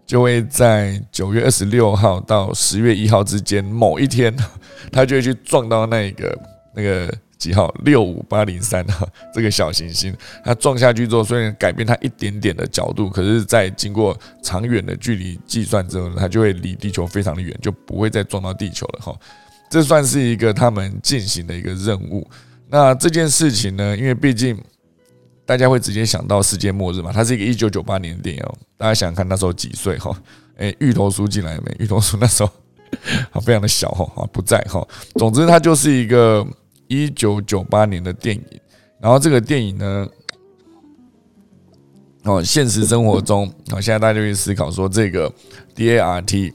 [0.07, 4.33] 就会在九月二十六号到十月一号之间某一天，
[4.91, 6.39] 他就会去撞到那个
[6.73, 7.67] 那个几号？
[7.83, 9.05] 六五八零三哈，
[9.35, 19.13] 这个小行星它撞下去之后，虽然改变它一点点的角度，可是，在经过长远的距离计算之后，它就会离地球非常的远，就不会再撞到地球了哈。
[19.69, 22.25] 这算是一个他们进行的一个任务。
[22.69, 24.57] 那这件事情呢，因为毕竟
[25.47, 28.53] 大家会直接想到世界末日嘛，它是一个一九九八年的电影哦。
[28.75, 30.11] 大家想想看，那时候几岁哈？
[30.57, 31.73] 诶，芋头叔进来没？
[31.79, 32.51] 芋头叔那时候
[33.31, 34.85] 啊，非常的小哈，啊不在哈。
[35.15, 36.45] 总之，它就是一个
[36.87, 38.43] 一九九八年的电影。
[38.99, 40.07] 然后这个电影呢，
[42.23, 45.31] 哦，现实生活中，好，现在大家就去思考说，这个
[45.73, 46.53] DART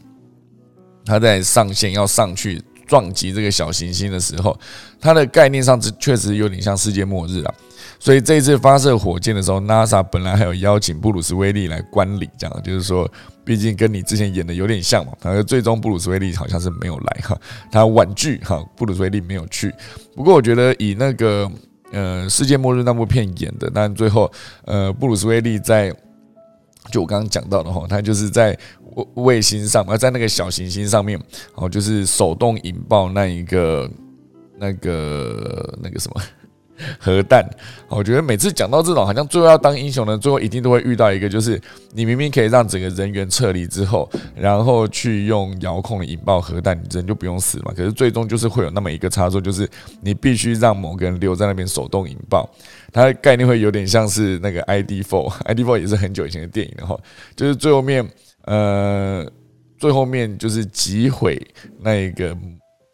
[1.06, 2.62] 它在上线要上去。
[2.84, 4.58] 撞击这个小行星的时候，
[5.00, 7.54] 它的概念上是确实有点像世界末日啊。
[8.02, 13.08] 所以这一次发射火箭的时候，NASA 本来还有邀请布鲁斯威利来观礼，这样就是说，
[13.44, 15.12] 毕竟跟你之前演的有点像嘛。
[15.20, 17.40] 反正最终布鲁斯威利好像是没有来哈，
[17.70, 19.72] 他婉拒哈，布鲁斯威利没有去。
[20.16, 21.48] 不过我觉得以那个
[21.92, 24.28] 呃世界末日那部片演的，但最后
[24.64, 25.94] 呃布鲁斯威利在。
[26.90, 28.58] 就我刚刚讲到的哈，他就是在
[28.96, 31.16] 卫卫星上，而在那个小行星上面，
[31.54, 33.88] 哦，就是手动引爆那一个、
[34.58, 36.20] 那个、那个什么。
[36.98, 37.44] 核弹，
[37.88, 41.60] 我觉得每次讲到这种，好像最后要当英雄的，最后一定都会遇到一个，就是
[41.92, 47.72] 你明明可以让整个人员撤离之后，然后去用遥控引爆核弹，你人就不用死嘛。
[47.76, 49.68] 可是最终就是会有那么一个插座，就是
[50.00, 52.48] 你必须让某个人留在那边手动引爆。
[52.92, 56.98] 它的概念会有点像是那个 ID Four，ID Four 也是很久以前的电影了哈，
[57.34, 58.06] 就是最后面，
[58.44, 59.26] 呃，
[59.78, 61.40] 最后面就是击毁
[61.80, 62.36] 那一个。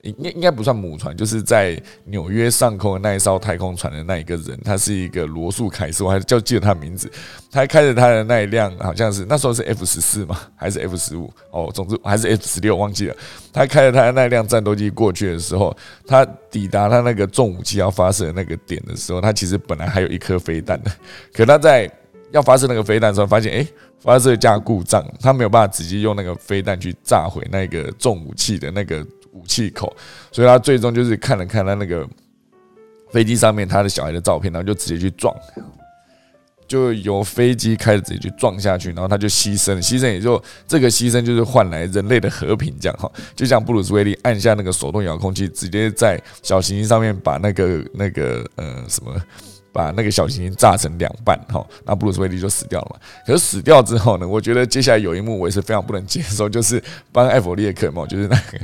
[0.02, 7.10] 应应该不算母船，就是在纽约上空的那一艘太空船的那一个人，他是一个罗素凯斯，我还叫记得他名字。
[7.50, 11.28] 他开着他的那一辆，好像是那时候是 F 十四嘛，还是 F 十五？
[11.50, 13.16] 哦，总之还是 F 十六，忘记了。
[13.52, 15.76] 他开着他的那辆战斗机过去的时候，
[16.06, 20.92] 他抵达他那个重武器要发射的那个点的时候，他其实本来还有一颗飞弹的，
[21.34, 21.90] 可他在
[22.30, 23.66] 要发射那个飞弹的时候，发现哎，
[23.98, 29.04] 发射架故障，他没有办法直接用那个飞弹去炸毁那个重武器的那个。
[29.32, 29.94] 武器口，
[30.32, 32.06] 所以他最终就是看了看他那个
[33.10, 35.34] 飞机上面他的小孩的照片，然后就直接去撞，
[36.66, 49.14] 就由飞机开始直接去撞下去，然后他就牺牲，牺牲也就这个牺牲就是换来人类的和平，这样哈，就像布鲁斯威利按下那个手动遥控器，直接在小行星上面把那个那个呃什么，
[49.72, 53.00] 把那个小行星炸成两半哈，那布鲁斯威利就死掉了嘛。
[53.26, 58.58] 可是死掉之后呢，我觉得接下来有一幕我也是非常不能接受，就是帮艾弗列克嘛，就是那个。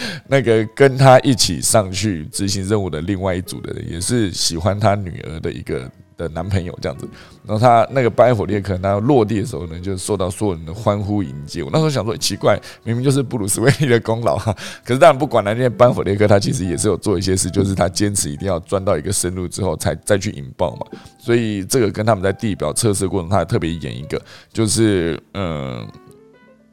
[0.28, 7.08] 那个跟他一起上去执行任务的另外一组的人，也是喜欢他女儿的一个的男朋友这样子。
[7.46, 11.62] 然后他那个班弗列克，他落地的时候呢，就受到所有人的欢呼迎接。
[11.62, 14.54] 我那时候想说，奇怪，明明就是布鲁斯威利的功劳哈。
[14.84, 20.86] 可是当然不管了，因为班弗列克他其实也是有做一些事，就是他坚持一定要钻到一个深入之后才再去引爆嘛。
[21.18, 24.20] 所以这个跟他们在地表测试过程，他特别演一个，
[24.52, 25.86] 就是嗯，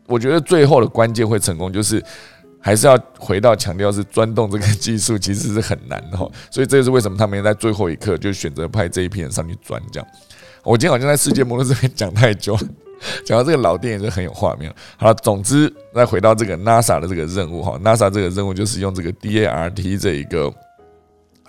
[0.08, 2.04] 我觉得最后的关键会成功，就是。
[2.66, 6.18] 还是要回到强调是钻洞这个技术其实是很难的，
[6.50, 10.10] 所以这也是为什么他们在最后一刻就选择派这一批人上去钻这样。
[10.64, 12.58] 我今天好像在世界末日这边讲太久，
[13.24, 14.74] 讲到这个老电影就很有画面。
[14.98, 20.52] 好了，总之再回到这个 NASA 的这个任务哈，NASA 这个任务就是用这个 DART 这一个。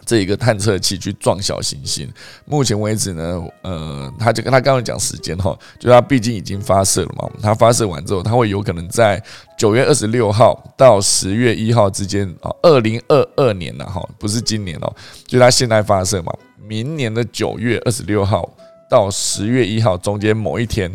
[0.06, 2.08] 这一个探测器去撞小行星，
[2.44, 9.20] 目前为止呢，呃，他就跟他刚刚讲时间哈，就他毕竟已经发射了嘛，他发射完之后，他会有可能在
[9.58, 14.94] 九月二十六号到十月一号之间啊，二零二二年了哈，不是今年哦，
[15.26, 16.32] 就他现在发射嘛，
[16.64, 18.48] 明年的九月二十六号
[18.88, 20.88] 到十月一号中间某一天，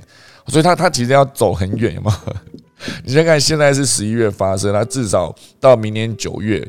[0.47, 2.18] 所以他他其实要走很远嘛。
[3.04, 6.66] 你先看，现在是十一月发射，它至少到明年九月，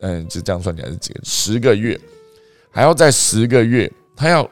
[0.00, 1.98] 嗯，就这样算起来是几个十个月，
[2.70, 4.50] 还要在十个月，它要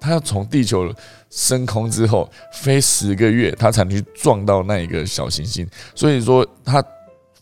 [0.00, 0.92] 它要从地球
[1.30, 5.66] 升空之后飞十个月，它才能去撞到那一个小行星。
[5.94, 6.84] 所以说，它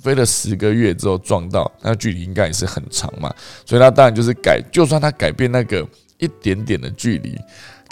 [0.01, 3.35] 飞了十个月之后撞到，那距离应该也是很长嘛。
[3.65, 5.87] 所以它当然就是改，就算它改变那个
[6.19, 7.39] 一点点的距离。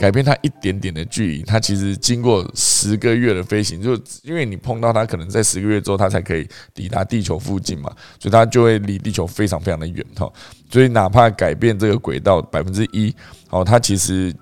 [0.01, 3.93] 改变它一点点的距离，它其实经过十个月的飞行，就
[4.23, 10.33] 因为你碰到它，可能在十个月之后，它才可以抵达地球附近嘛，所以它就会离地球非常非常的远哈。
[10.71, 13.15] 所以哪怕改变这个轨道百分之一，
[13.51, 14.35] 哦，它其实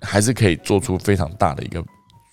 [0.00, 1.80] 还是可以做出非常大的一个。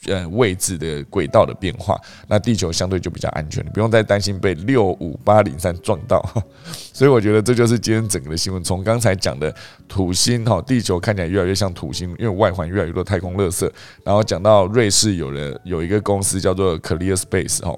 [0.08, 1.96] 呃，位置的轨道的变化，
[2.28, 6.20] 那地球相对就比较安全，不用再担心被六五八零三撞到。
[6.92, 8.64] 所以我觉得这就是今天整个的新闻。
[8.64, 9.54] 从刚才讲的
[9.88, 13.70] 土星哈，地球看起来越来越像土星，因为外环越来越多太空垃圾。
[14.04, 17.78] 然后讲到瑞士有了有一个公司叫做 Clear Space 哈，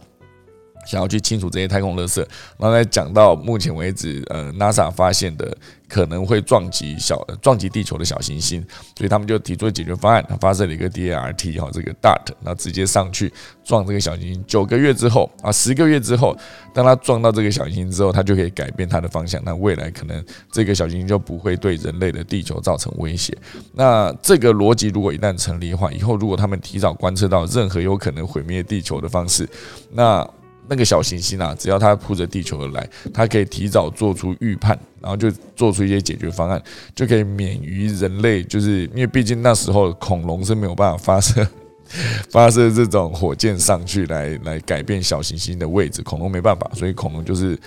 [0.86, 2.20] 想要去清除这些太空垃圾，
[2.58, 5.56] 然后再讲到目前为止，呃，NASA 发现的
[5.88, 8.66] 可能会撞击小撞击地球的小行星，
[8.98, 13.32] 所以他们就提出解决方案，发射了一个 DART 哈，这个 DART，那直接上去
[13.64, 14.44] 撞这个小行星。
[14.48, 16.36] 九个月之后啊，十个月之后，
[16.74, 23.38] 当它撞到这个小行星之后，它就可以改变它的方向，那未来可能这个小行星就不会对人类的地球造成威胁。
[23.74, 29.48] 那这个逻辑如果一旦成立的话，以后如果他们提早观测到任何有可能毁灭地球的方式，
[29.92, 30.28] 那
[30.68, 36.62] 那个小行星啊，只要它扑着地球而来，它可以提早做出预判，然后就做出一些解决方案，
[36.96, 41.48] 就可以免于人类，就是因为毕竟那时候恐龙是没有办法发射
[42.32, 47.58] 发射这种火箭上去来来改变小行星的位置，恐龙没办法，所以恐龙就是。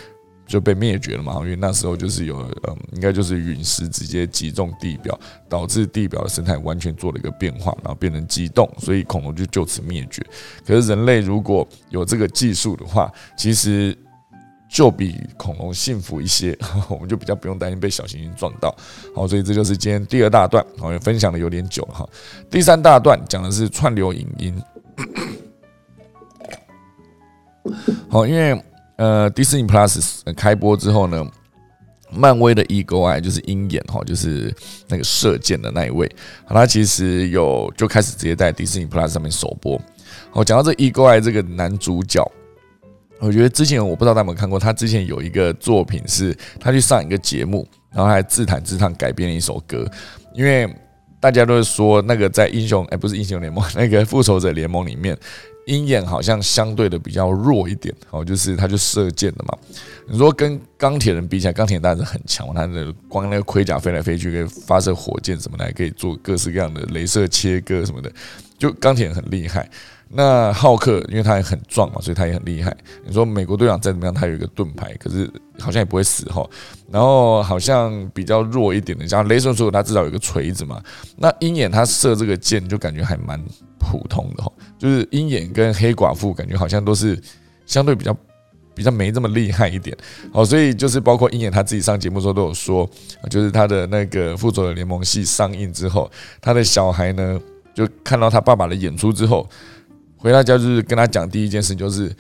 [0.47, 2.39] 就被灭绝了嘛，因为那时候就是有，
[2.69, 5.19] 嗯，应该就是陨石直接击中地表，
[5.49, 10.25] 导致地表的生态完全做了一个变化，然后变成激动，所以恐龙就就此灭绝。
[10.65, 13.97] 可是人类如果有这个技术的话，其实
[14.71, 16.57] 就比恐龙幸福一些，
[16.89, 18.73] 我们就比较不用担心被小行星撞到。
[19.17, 22.09] 好，所以这就是今天第二大段，好，也分享的有点久了哈。
[22.49, 24.63] 第三大段讲的是串流影音，
[28.09, 28.57] 好，因为。
[28.97, 31.23] 呃，Disney Plus 开播之后呢，
[32.11, 34.55] 漫威的 Eagle Eye 就是鹰眼哈，就是
[34.89, 36.11] 那个射箭的那一位，
[36.49, 39.79] 他其实有就开始直接在 Disney Plus 上面首播。
[40.33, 42.27] 我讲到这 Eagle Eye 这个男主角，
[43.19, 49.87] 我觉得之前我不知道大家有没有看过，他之前有一个作品是他去上一个节目，然后还自弹自唱改编了一首歌，
[50.33, 50.67] 因为
[51.21, 55.15] 大家都是说那个在英雄哎不是英雄联盟那个复仇者联盟里面。
[55.67, 59.57] 鹰眼好像相对的比较弱一点，哦，就是他就射箭的嘛。
[60.09, 68.11] 你说跟钢铁人比起来，钢铁人当然是很强，他的光那个盔甲飞来飞去，可以发射火箭什么的，还可以做各式各样的镭射切割什么的，
[68.59, 69.69] 就钢铁很厉害。
[70.09, 72.75] 那浩克因为他也很壮嘛，所以他也很厉害。
[73.05, 75.29] 你说美国队长再怎么样，他有一个盾牌，可是
[75.59, 76.49] 好像也不会死哈。
[76.93, 80.81] 然后好像比较弱一点的，像雷神说他至少有个锤子嘛。
[81.17, 83.37] 那鹰眼他射这个箭就感觉还蛮
[83.81, 87.21] 普通的哈，就是鹰眼跟黑寡妇感觉好像都是
[87.67, 88.17] 相对比较
[88.77, 89.97] 比较没这么厉害一点。
[90.31, 92.89] 哦，所以就是包括鹰眼他自己上节目时候都有说，
[93.29, 96.09] 就是他的那个复仇者联盟系上映之后，
[96.41, 97.41] 他的小孩呢
[97.77, 99.49] 就看到他爸爸的演出之后。
[100.17, 102.11] 回到家就是跟他讲第一件事就是。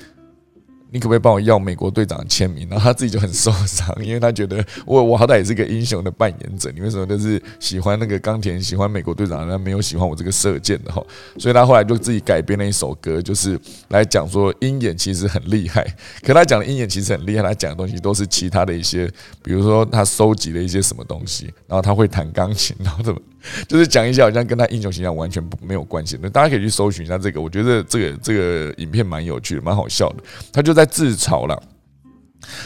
[0.93, 2.67] 你可不可以帮我要美国队长的签名？
[2.71, 11.05] 然后他自己就很受伤，因为他觉得我我好歹也是个英雄的扮演者，你为什么就是喜欢那个钢铁，喜欢美国队长，但没有喜欢我这个射箭的哈？
[11.39, 15.85] 所以他后来就自己改编了一首歌，就是来讲说鹰眼其实很厉害。
[16.23, 19.11] 可他讲的鹰眼其实很厉害，他讲的东西都是其他的一些，
[19.43, 23.21] 比如说他收集了一些什么东西，然后他会弹钢琴，然后怎么
[23.69, 26.29] 就是讲一下好像跟他英雄形象完全不没有关系那。
[26.29, 30.17] 大家可以去搜寻一下这个，我觉得这个这个影片蛮有趣的，蛮好笑的。
[30.53, 31.63] 他就在自嘲了，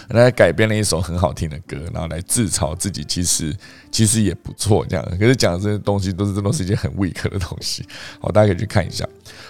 [0.08, 3.54] 来改编了一首很好听的歌，然后来自嘲自己，其实
[3.90, 5.04] 其实也不错，这样。
[5.18, 7.84] 可是讲的这些东西都是，这都是一件很 weak 的东西。
[8.20, 9.06] 好，大家可以去看一下。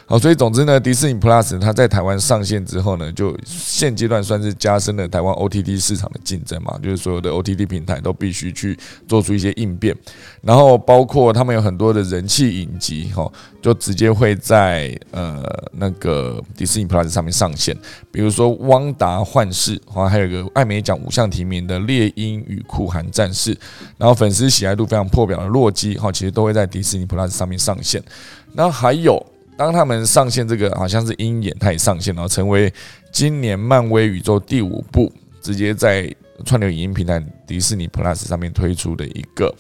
[0.07, 8.79] 好，所以总之呢，迪士尼 Plus 它在台湾上线之后呢，就现阶段算是加深了台湾 OTT 市场的竞争嘛，就是所有的 OTT 平台都必须去
[9.09, 9.97] 做出一些应变，
[10.43, 13.31] 然后包括他们有很多的人气影集，哈，
[13.63, 17.77] 就直接会在呃那个迪士尼 Plus 上面上线，
[18.11, 23.55] 比如说《汪达幻视》，好像还一个艾美奖五项提名的《猎鹰与酷寒战士》，
[23.99, 28.03] 然后粉丝喜爱度非常破表的《洛基》，哈，其实都会在迪士尼 Plus 上面上线，
[28.55, 29.25] 然后还有。
[29.57, 32.73] 当他们上线这个好像是鹰眼，它也上线，然后成为
[33.13, 35.13] 今年漫威宇宙第五部，
[35.43, 36.11] 直接在
[36.47, 39.55] 串流影音平台迪士尼 Plus 上面推出的一个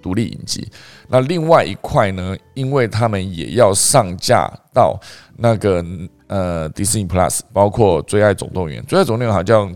[0.00, 0.70] 独立影集。
[1.08, 4.96] 那另外一块呢，因为他们也要上架到
[5.36, 5.84] 那个
[6.32, 9.74] 呃迪士尼 Plus，包括《最爱总动员》，《最爱总动员》好像。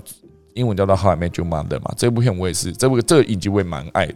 [0.56, 4.14] 英文叫做《How I Met Your Mother》嘛，这部片我也是，这部这个影集我也蛮爱的。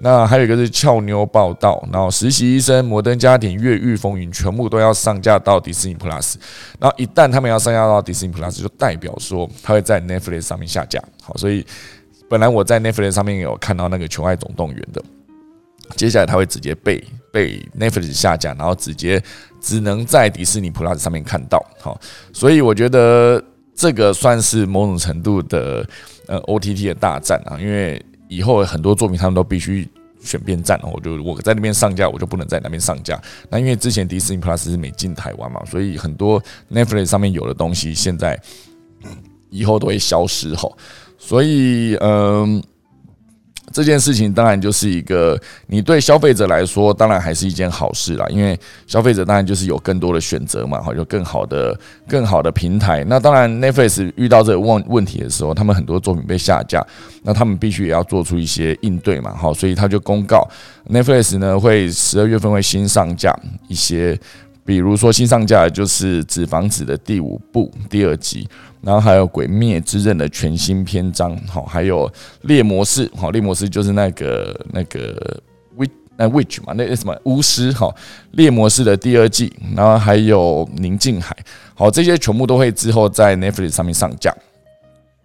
[0.00, 6.36] 那还有一个是《俏妞报道》，然后《实习医生》、《摩登家庭》、《越狱风云》全部都要上架到迪士尼 Plus。
[6.80, 11.04] 然后一旦他们要上架到迪士尼 Plus，就代表说它会在 Netflix 上面下架。
[11.22, 11.62] 好，所以
[12.30, 15.04] 本来我在 Netflix 上面有看到那个《求爱总动员》的，
[15.96, 19.22] 接下来它会直接被被 Netflix 下架，然后直接
[19.60, 21.64] 只能在迪士尼 Plus 上面看到。
[21.80, 22.00] 好，
[22.32, 23.42] 所以我觉得。
[23.80, 25.88] 这个算是某种程度的
[26.26, 29.88] 呃 O T T 的大战啊，因为以后很多作品他们都必须
[30.20, 33.22] 选边站，我就我在那边上架，我就不能在那边上架。
[33.48, 38.36] 那因为之前迪士尼 Plus 是没进台湾嘛，所以很多 Netflix 上面有的东西，现在
[39.48, 40.76] 以后都会消失吼。
[41.16, 42.60] 所以嗯，
[43.72, 48.26] 这件事情当然就是一个，你对消费者来说，当然还是一件好事啦。
[48.30, 53.04] 因为消费者当然就是有更多的选择嘛，哈，有更好的、更好的平台。
[53.06, 56.84] 那当然，Netflix 遇到这个问问题的时候，他们很多作品被下架，
[57.22, 60.48] 那他们必须也要做出一些应对嘛，哈，所以他就公告
[60.88, 63.34] Netflix 呢会十二月份会新上架
[63.68, 64.18] 一些，
[64.68, 68.46] 比如说新上架的就是《纸房子》的第五部第二集。
[68.82, 72.10] 然后还有《鬼灭之刃》的全新篇章，好，还有
[72.42, 75.40] 猎魔士，好，猎魔士就是那个那个
[75.76, 77.92] witch，那 witch 嘛，那什么巫师，好，
[78.32, 81.34] 猎魔士的第二季，然后还有宁静海，
[81.74, 84.32] 好，这些全部都会之后在 Netflix 上面上架。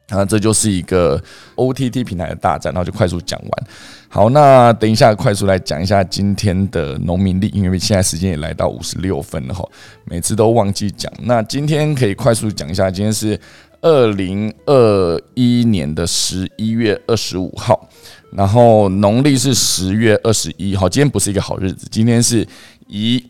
[0.10, 1.22] 啊，这就是一个
[1.56, 3.68] OTT 平台的大战，然后就快速讲完。
[4.10, 9.68] 好，那等一下快速来讲一下今天的农民历，因为现在时间也来到五十六分了哈，
[10.06, 11.12] 每次都忘记讲。
[11.24, 13.40] 那今天可以快速讲一下，今天是
[13.82, 17.90] 二零二一年的十一月二十五号，
[18.32, 20.88] 然后农历是十月二十一号。
[20.88, 22.48] 今天不是一个好日子，今天是
[22.88, 23.24] 一。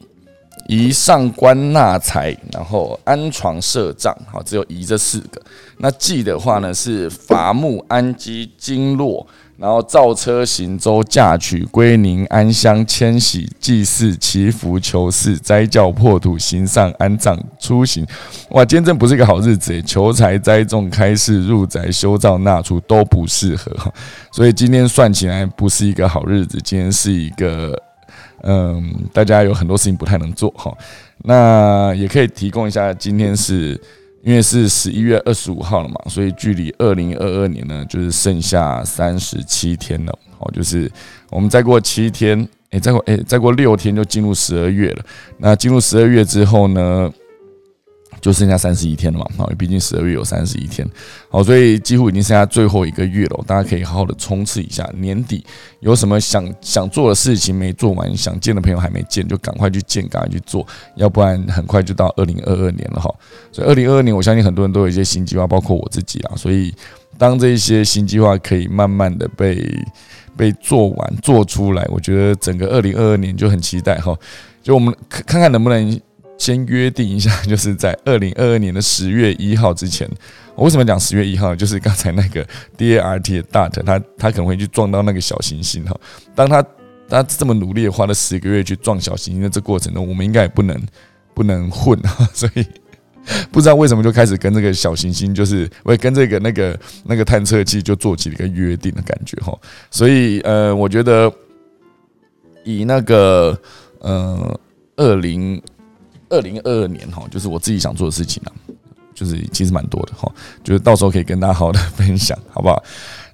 [0.67, 5.41] 宜上官纳财，然后安床设帐，好，只有宜这四个。
[5.77, 18.05] 那忌的话呢，是伐木、安基、经络，然后造车、行舟、嫁娶、归宁、安乡、迁徙、祭祀、祈福、求事、斋教、破土、行上、安葬、出行。
[18.51, 19.81] 哇，今天真不是一个好日子诶！
[19.81, 23.71] 求财、栽种、开市、入宅、修造、纳出都不适合。
[24.31, 27.77] 所以今天算起来不是一个好日子，今天是一个。
[28.43, 30.71] 嗯，大家有很多事情不太能做哈，
[31.23, 32.93] 那也可以提供一下。
[32.93, 33.79] 今天是
[34.21, 40.19] 因为是十一月二十五号了嘛，所以距离二零二二年呢，就是剩下三十七天了。
[40.39, 40.91] 哦，就是
[41.29, 45.03] 我们再过七天，诶，再过诶，再过六天就进入十二月了。
[45.37, 47.11] 那进入十二月之后呢？
[48.23, 50.87] 就剩下三十一天了嘛，好，毕竟十二月有三十一天，
[51.29, 54.89] 好，所以几乎已经剩下最后一个月了，大家可以好好的冲刺一下。
[54.95, 55.43] 年底
[55.81, 60.65] 有什么想想做的事情没做完，想见的朋友还没见，就赶快去见，赶快去做，
[60.95, 63.13] 要不然很快就到二零二二年了哈。
[63.51, 66.31] 所以二零二二年，我相信很多人都有一些新计划，包括我自己啊。
[66.37, 66.73] 所以
[67.17, 69.61] 当这一些新计划可以慢慢的被
[70.37, 74.17] 被做完做出来，我觉得整个二零二二年就很期待哈。
[74.61, 75.99] 就我们看看能不能。
[76.43, 80.05] 先约定一下，就是在二零二二年的十月一号之前。
[80.55, 81.55] 我为什么讲十月一号？
[81.55, 85.97] 就是刚才那个 D A R T 的 Dart，他他可能会去撞到那个小行星哈。
[86.35, 86.61] 当他
[87.07, 90.77] 他这么努力花了十个月去撞小行星的这过程中，我们应该也不能
[91.33, 92.29] 不能混啊。
[92.33, 92.65] 所以
[93.49, 99.57] 不知道为什么就开始跟这个小行星，就是会跟这个那个那个探测器就做起了一个约定的感觉哈。
[99.89, 101.31] 所以呃，我觉得
[102.65, 103.57] 以那个
[103.99, 104.59] 呃
[104.97, 105.61] 二零。
[106.33, 108.49] 二零二二年哈，就是我自己想做的事情啊，
[109.13, 110.29] 就是其实蛮多的哈，
[110.63, 112.83] 就是到时候可以跟大家好好的 分享，好不好？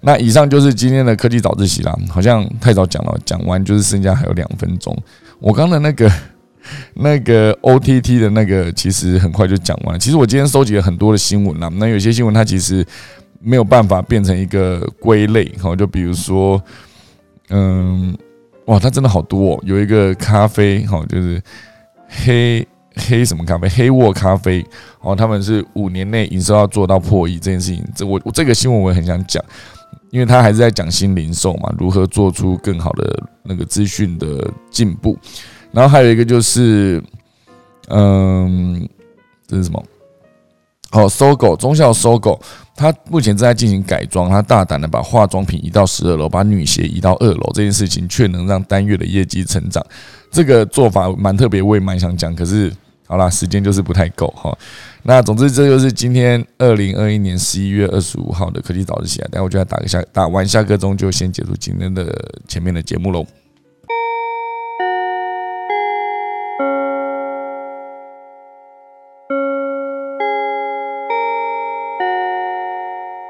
[0.01, 4.95] 那以上就是今天的科技早自习啦，好像太早讲了，讲完就是剩下还有两分钟。
[5.39, 6.11] 我刚的那个
[6.93, 9.97] 那个 OTT 的那个，其实很快就讲完。
[9.97, 12.85] 其实我今天收集了很多的新闻啦，那有些新闻它其实
[13.41, 16.61] 没有办法变成一个归类哈，就比如说，
[17.49, 18.13] 嗯，
[18.65, 21.41] 哇，它真的好多，哦，有一个咖啡哈，就是
[22.07, 22.67] 黑。
[22.99, 23.69] 黑什么咖啡？
[23.69, 24.65] 黑沃咖啡
[25.01, 27.83] 哦，他们是五年内营收要做到破亿这件事情。
[27.95, 29.43] 这我我这个新闻我也很想讲，
[30.11, 35.17] 因为他还是在讲新零售嘛，如何做出更好的那个资讯的进步。
[35.71, 37.01] 然后还有一个就是，
[37.89, 38.87] 嗯，
[39.47, 39.83] 这是什么？
[40.91, 42.41] 好，搜狗中校搜狗，
[42.75, 49.85] 它目前正在进行改装，它大胆的把化妆品移到十二楼，把女鞋移到二楼，这件事情却能让单月的业绩成长。
[50.31, 52.71] 这个做法蛮特别，我也蛮想讲，可是。
[53.09, 54.55] 好啦，时间就是不太够哈。
[55.01, 59.19] 那总之，这就是今天二零二一年十一月二十五号的科技早自习。
[59.31, 62.15] 待会我就要打个下，打完下课钟就先结束今天的
[62.47, 63.25] 前面的节目喽。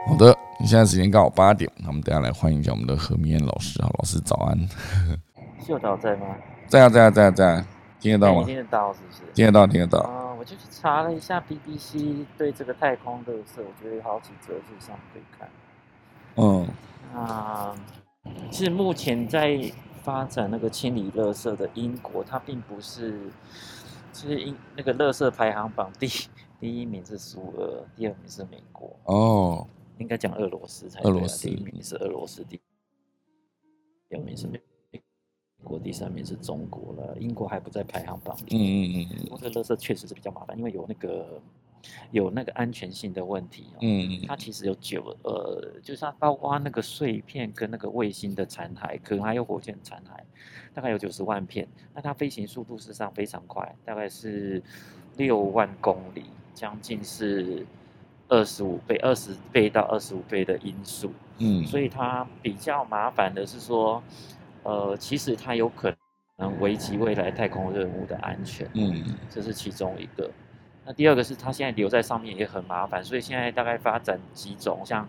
[0.08, 3.82] 好的，你现在时间刚好八点，那我们等下来欢迎一下我们的何明燕老师。
[3.82, 4.60] 好，老师早安。
[5.66, 6.26] 秀导在吗？
[6.68, 7.66] 在啊，在啊，在啊，在。
[8.00, 8.44] 听得到吗？
[8.46, 9.22] 听得到，是不是？
[9.34, 10.00] 听得到，听得到。
[10.00, 15.50] 啊，我就去查了一下 BBC 对这个太空乐色，我觉得有好几则是上可以看。
[16.36, 16.68] 嗯。
[17.14, 17.76] 啊，
[18.52, 19.60] 其实目前在
[20.04, 23.30] 发展那个清理乐色的英国，它并不是，
[24.14, 26.08] 其实英那个乐色排行榜第
[26.60, 28.98] 第一名是苏俄，第二名是美国。
[29.06, 29.68] 哦。
[29.98, 31.12] 应该讲俄罗斯才对。
[31.12, 32.62] 俄罗斯第一名是俄罗斯，第
[34.08, 34.62] 第二名是美。
[35.64, 38.56] 国第三名是中国了，英国还不在排行榜里。
[38.56, 39.24] 嗯嗯嗯。
[39.24, 41.42] 不过这乐色确实是比较麻烦，因为有那个
[42.12, 43.66] 有那个安全性的问题。
[43.82, 50.22] 嗯，它其实有九呃，就是它包括那个碎片跟那个卫星的残骸，可能还有火箭残骸，
[50.74, 51.68] 大概有九十万片。
[51.94, 54.62] 那它飞行速度事实上非常快，大概是
[55.18, 57.66] 六万公里，将近是
[58.28, 61.12] 二十五倍、二十倍到二十五倍的音速。
[61.40, 64.04] 嗯，所以它比较麻烦的是说，
[64.64, 65.94] 呃，其实它有可
[66.38, 68.68] 能危及未来太空任务的安全。
[68.74, 70.30] 嗯，这是其中一个。
[70.86, 75.08] 那第二个是它现在留在上面也很麻烦，所以现在大概发展几种，像，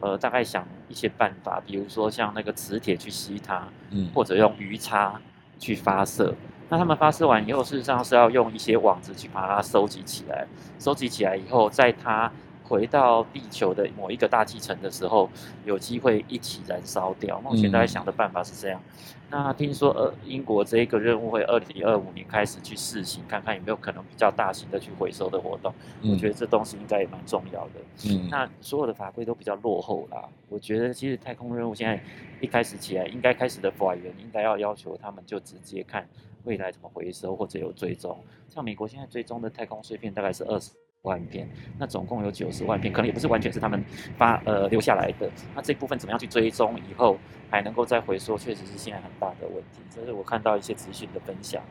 [0.00, 5.20] 呃，大概想一些办法，比如说像那个磁铁去吸它，嗯，或者用鱼叉
[5.58, 6.34] 去发射。
[6.68, 10.46] 那他们发射完以后，事实上是要用一些网子去把它收集起来，
[10.78, 12.30] 收集起来以后，在它。
[12.70, 15.28] 回到地球的某一个大气层的时候，
[15.64, 17.40] 有机会一起燃烧掉。
[17.40, 18.80] 目前大家想的办法是这样。
[19.28, 25.74] 那听说呃，英国这一个任务会二零二五年开始去试行，看看有没有可能比较大型的去回收的活动。
[26.02, 27.72] 我觉得这东西应该也蛮重要的。
[28.08, 30.28] 嗯，那所有的法规都比较落后啦。
[30.48, 32.00] 我觉得其实太空任务现在
[32.40, 36.08] 一开始起来，应该开始的法源应该要要求他们就直接看
[36.44, 38.16] 未来怎么回收或者有追踪。
[38.48, 40.70] 像美国现在追踪的太空碎片大概是二十。
[41.02, 41.48] 万片，
[41.78, 43.82] 那总共有九十万片，可能也不是完全是他们
[44.18, 45.30] 发呃留下来的。
[45.54, 47.16] 那这部分怎么样去追踪，以后
[47.48, 49.80] 还能够再回收，确实是现在很大的问题。
[49.94, 51.62] 这是我看到一些资讯的分享，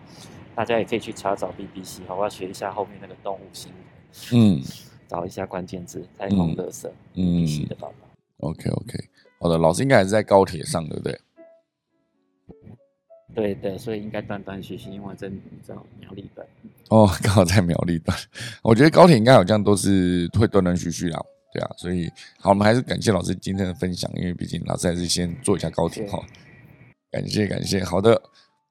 [0.55, 3.71] 大家也可以去查找 BBC，好，我要学一下后面那个动物新
[4.32, 4.63] 闻，嗯，
[5.07, 7.95] 找一下关键字太空乐色，嗯的报道。
[8.39, 8.97] OK OK，
[9.39, 11.19] 好的，老师应该还是在高铁上，对不对？
[13.36, 15.30] 对对，所以应该断断续续，因为在
[15.61, 16.45] 在苗栗段。
[16.89, 18.17] 哦，刚好在苗栗段。
[18.63, 21.21] 我觉得高铁应该好像都是会断断续续啦，
[21.53, 21.69] 对啊。
[21.77, 22.09] 所以
[22.39, 26.19] 好，我们还是感谢老师今天的分享，因为毕竟老师还是先坐一下高铁哈。
[27.11, 28.19] 感谢感谢，好的。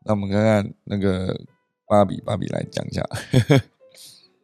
[0.05, 1.39] 那我们看看那个
[1.87, 3.03] 芭比，芭比来讲一下。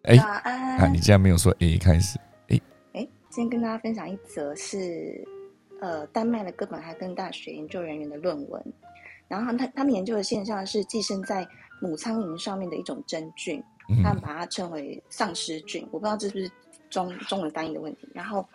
[0.02, 2.18] 哎，啊，你竟然没有说 A 开始？
[2.48, 2.60] 哎
[2.92, 5.26] 哎，今天跟大家分享一则是
[5.80, 8.62] 呃丹麦的哥本哈根大学研究人员的论文。
[9.28, 11.46] 然后他他们研究的现象是寄生在
[11.80, 13.62] 母苍蝇上面的一种真菌，
[14.02, 15.82] 他们把它称为丧尸菌。
[15.90, 16.50] 我不知道这是不是
[16.90, 18.08] 中中文翻译的问题。
[18.14, 18.46] 然后，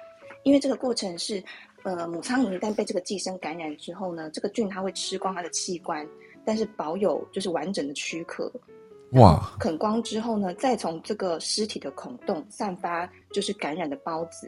[0.43, 1.43] 因为这个过程是，
[1.83, 6.07] 呃，母苍蝇一旦被这个寄生感染之后呢，这个菌它会吃光它的器官，
[6.45, 8.51] 但是保有就是完整的躯壳。
[9.13, 9.55] 哇！
[9.59, 14.47] 啃光之后呢，再从这个尸体的孔洞散发就是感染的孢子，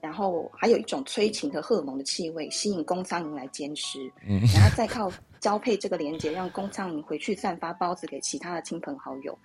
[0.00, 5.10] 然后还有一种催情的荷尔蒙的气味，吸引公苍蝇来监视，然后再靠。
[5.40, 9.36] 交配这个连接，让公苍蝇回去散发孢子给其他的亲朋好友。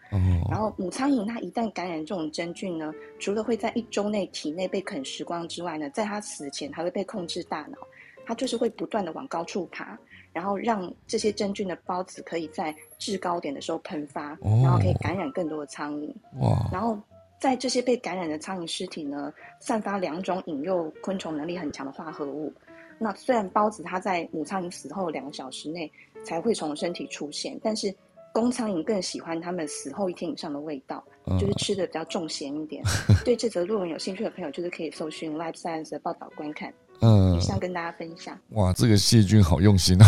[0.49, 7.77] 然后母苍蝇它一旦感染这种真菌呢，除了会在一周内体内被啃食光之外呢，在它死前还会被控制大脑，
[8.25, 9.97] 它就是会不断的往高处爬，
[10.33, 16.13] 然后让这些真菌的孢子可以在制高点的时候喷发，然后可以感染更多的苍蝇。
[16.39, 16.69] 哇！
[16.71, 16.99] 然后
[17.39, 22.51] 在这些被感染的苍蝇尸体呢，散发两种引诱昆虫能力很强的化合物。
[22.97, 25.91] 那虽然孢子它在母苍蝇死后两个小时内
[26.23, 27.93] 才会从身体出现，但是
[28.33, 31.03] 公苍蝇更喜欢它们死后一天以上的味道，
[31.39, 32.83] 就是吃的比较重咸一点。
[33.23, 36.73] 对这则论文有兴趣的朋友，就是可以搜寻《Life Science》的报道观看。
[37.01, 38.39] 嗯，以上跟大家分享。
[38.51, 40.05] 哇，这个细菌好用心哦，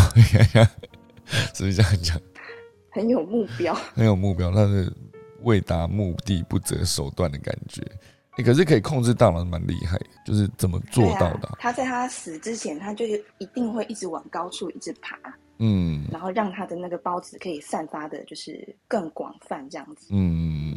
[1.54, 2.18] 是不是这样讲？
[2.90, 4.90] 很有目标，很有目标，但是
[5.42, 7.82] 为达目的不择手段的感觉。
[8.42, 9.98] 可是可以控制大脑，蛮厉害。
[10.24, 11.48] 就是怎么做到的？
[11.58, 15.16] 他在他死之前，他就是一定会一直往高处一直爬，
[15.58, 20.08] 嗯，然后让他的那个孢子可以散发的，就是更广泛这样子。
[20.10, 20.76] 嗯，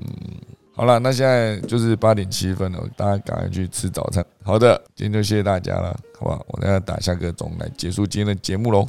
[0.74, 4.26] 好了，那现在就是八点七分了，大家赶快去吃早餐。
[4.42, 6.46] 好的，今天就谢谢大家了，好不好？
[6.50, 8.88] 我等下打下个钟来结束今天的节目喽。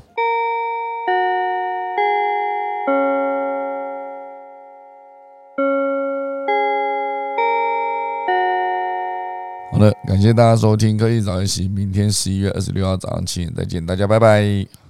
[10.07, 14.73] 感谢大家收听《科技早自习》，明天十一月二十六号早上七点再见，大家拜拜。